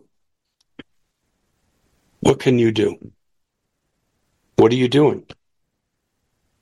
what 2.24 2.40
can 2.40 2.58
you 2.58 2.72
do? 2.72 2.96
What 4.56 4.72
are 4.72 4.76
you 4.76 4.88
doing? 4.88 5.26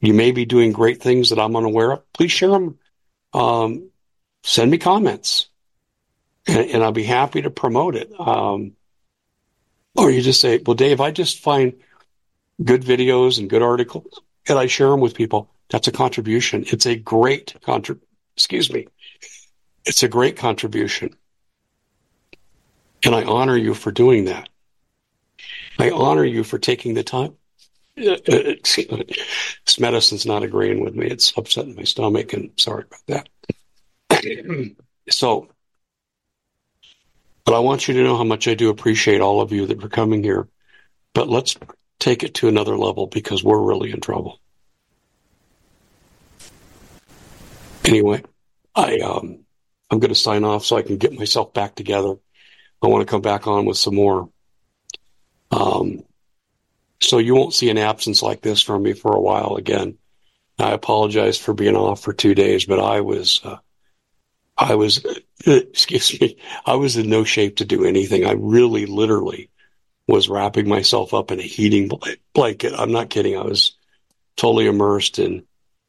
You 0.00 0.12
may 0.12 0.32
be 0.32 0.44
doing 0.44 0.72
great 0.72 1.00
things 1.00 1.30
that 1.30 1.38
I'm 1.38 1.54
unaware 1.54 1.92
of. 1.92 2.12
Please 2.12 2.32
share 2.32 2.50
them. 2.50 2.78
Um, 3.32 3.90
send 4.42 4.72
me 4.72 4.78
comments, 4.78 5.48
and, 6.48 6.68
and, 6.68 6.82
I'll 6.82 6.90
be 6.90 7.04
happy 7.04 7.42
to 7.42 7.50
promote 7.50 7.94
it. 7.94 8.10
Um, 8.18 8.72
or 9.94 10.10
you 10.10 10.20
just 10.20 10.40
say, 10.40 10.60
"Well, 10.66 10.74
Dave, 10.74 11.00
I 11.00 11.12
just 11.12 11.38
find 11.38 11.74
good 12.62 12.82
videos 12.82 13.38
and 13.38 13.48
good 13.48 13.62
articles, 13.62 14.20
and 14.48 14.58
I 14.58 14.66
share 14.66 14.90
them 14.90 15.00
with 15.00 15.14
people. 15.14 15.48
That's 15.70 15.86
a 15.86 15.92
contribution. 15.92 16.64
It's 16.66 16.86
a 16.86 16.96
great 16.96 17.54
contrib. 17.62 18.00
Excuse 18.36 18.70
me. 18.72 18.88
It's 19.86 20.02
a 20.02 20.08
great 20.08 20.36
contribution, 20.36 21.14
and 23.04 23.14
I 23.14 23.22
honor 23.22 23.56
you 23.56 23.74
for 23.74 23.92
doing 23.92 24.24
that. 24.24 24.48
I 25.78 25.90
honor 25.90 26.24
you 26.24 26.44
for 26.44 26.58
taking 26.58 26.94
the 26.94 27.02
time. 27.02 27.36
Uh, 27.98 28.16
this 28.26 29.78
medicine's 29.78 30.24
not 30.24 30.42
agreeing 30.42 30.82
with 30.82 30.94
me. 30.94 31.06
It's 31.06 31.32
upsetting 31.36 31.76
my 31.76 31.84
stomach, 31.84 32.32
and 32.32 32.50
sorry 32.56 32.84
about 32.84 33.28
that. 34.10 34.76
so, 35.10 35.48
but 37.44 37.54
I 37.54 37.58
want 37.58 37.86
you 37.86 37.94
to 37.94 38.02
know 38.02 38.16
how 38.16 38.24
much 38.24 38.48
I 38.48 38.54
do 38.54 38.70
appreciate 38.70 39.20
all 39.20 39.40
of 39.40 39.52
you 39.52 39.66
that 39.66 39.84
are 39.84 39.88
coming 39.88 40.22
here. 40.22 40.48
But 41.14 41.28
let's 41.28 41.56
take 41.98 42.22
it 42.22 42.34
to 42.34 42.48
another 42.48 42.76
level 42.76 43.06
because 43.06 43.44
we're 43.44 43.60
really 43.60 43.92
in 43.92 44.00
trouble. 44.00 44.40
Anyway, 47.84 48.22
I 48.74 48.98
um, 49.00 49.40
I'm 49.90 49.98
going 49.98 50.14
to 50.14 50.14
sign 50.14 50.44
off 50.44 50.64
so 50.64 50.76
I 50.76 50.82
can 50.82 50.96
get 50.96 51.12
myself 51.12 51.52
back 51.52 51.74
together. 51.74 52.14
I 52.82 52.86
want 52.86 53.06
to 53.06 53.10
come 53.10 53.20
back 53.20 53.46
on 53.46 53.66
with 53.66 53.76
some 53.76 53.94
more. 53.94 54.30
Um, 55.52 56.02
so 57.00 57.18
you 57.18 57.34
won't 57.34 57.54
see 57.54 57.68
an 57.68 57.78
absence 57.78 58.22
like 58.22 58.40
this 58.40 58.62
from 58.62 58.82
me 58.82 58.94
for 58.94 59.14
a 59.14 59.20
while 59.20 59.56
again. 59.56 59.98
I 60.58 60.72
apologize 60.72 61.38
for 61.38 61.54
being 61.54 61.76
off 61.76 62.02
for 62.02 62.12
two 62.12 62.34
days, 62.34 62.64
but 62.64 62.78
I 62.78 63.00
was, 63.00 63.40
uh, 63.44 63.56
I 64.56 64.74
was, 64.76 65.04
excuse 65.46 66.20
me, 66.20 66.38
I 66.64 66.74
was 66.74 66.96
in 66.96 67.08
no 67.10 67.24
shape 67.24 67.56
to 67.56 67.64
do 67.64 67.84
anything. 67.84 68.24
I 68.24 68.32
really, 68.32 68.86
literally 68.86 69.50
was 70.06 70.28
wrapping 70.28 70.68
myself 70.68 71.14
up 71.14 71.30
in 71.30 71.40
a 71.40 71.44
heating 71.44 71.90
blanket. 72.34 72.72
I'm 72.76 72.92
not 72.92 73.10
kidding. 73.10 73.36
I 73.36 73.42
was 73.42 73.76
totally 74.36 74.66
immersed 74.66 75.18
in, 75.18 75.44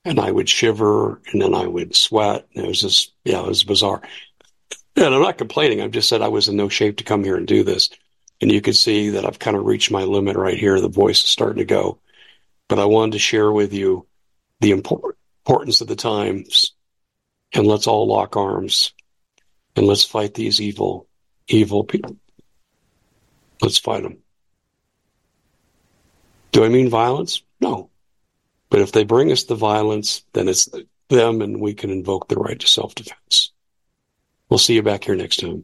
and 0.06 0.20
I 0.20 0.32
would 0.32 0.50
shiver 0.50 1.22
and 1.32 1.42
then 1.42 1.54
I 1.54 1.68
would 1.68 1.96
sweat. 1.96 2.48
And 2.56 2.66
it 2.66 2.68
was 2.68 2.82
just, 2.82 3.14
yeah, 3.24 3.42
it 3.42 3.48
was 3.48 3.64
bizarre. 3.64 4.02
And 4.96 5.14
I'm 5.14 5.22
not 5.22 5.38
complaining. 5.38 5.82
I've 5.82 5.92
just 5.92 6.10
said 6.10 6.22
I 6.22 6.28
was 6.28 6.48
in 6.48 6.56
no 6.56 6.70
shape 6.70 6.98
to 6.98 7.04
come 7.04 7.24
here 7.24 7.36
and 7.36 7.48
do 7.48 7.64
this. 7.64 7.90
And 8.44 8.52
you 8.52 8.60
can 8.60 8.74
see 8.74 9.12
that 9.12 9.26
I've 9.26 9.40
kind 9.40 9.56
of 9.56 9.64
reached 9.64 9.90
my 9.90 10.04
limit 10.04 10.36
right 10.36 10.58
here. 10.58 10.82
The 10.82 10.90
voice 10.90 11.24
is 11.24 11.30
starting 11.30 11.60
to 11.60 11.64
go. 11.64 12.00
But 12.68 12.78
I 12.78 12.84
wanted 12.84 13.14
to 13.14 13.20
share 13.20 13.50
with 13.50 13.72
you 13.72 14.06
the 14.60 14.72
importance 14.72 15.80
of 15.80 15.88
the 15.88 15.96
times 15.96 16.74
and 17.54 17.66
let's 17.66 17.88
all 17.88 18.06
lock 18.06 18.36
arms 18.36 18.92
and 19.78 19.88
let's 19.88 20.04
fight 20.04 20.34
these 20.34 20.60
evil, 20.60 21.08
evil 21.48 21.86
people. 21.86 22.18
Let's 23.62 23.78
fight 23.78 24.04
them. 24.04 24.18
Do 26.52 26.66
I 26.66 26.68
mean 26.68 26.90
violence? 26.90 27.44
No. 27.62 27.92
But 28.70 28.82
if 28.82 28.92
they 28.92 29.06
bring 29.06 29.32
us 29.32 29.46
the 29.46 29.56
violence, 29.56 30.26
then 30.34 30.50
it's 30.50 30.68
them 31.08 31.42
and 31.42 31.62
we 31.62 31.76
can 31.76 31.92
invoke 31.92 32.28
the 32.28 32.36
right 32.36 32.60
to 32.60 32.68
self 32.68 32.94
defense. 32.94 33.54
We'll 34.50 34.58
see 34.58 34.74
you 34.74 34.84
back 34.84 35.06
here 35.06 35.16
next 35.16 35.38
time. 35.38 35.64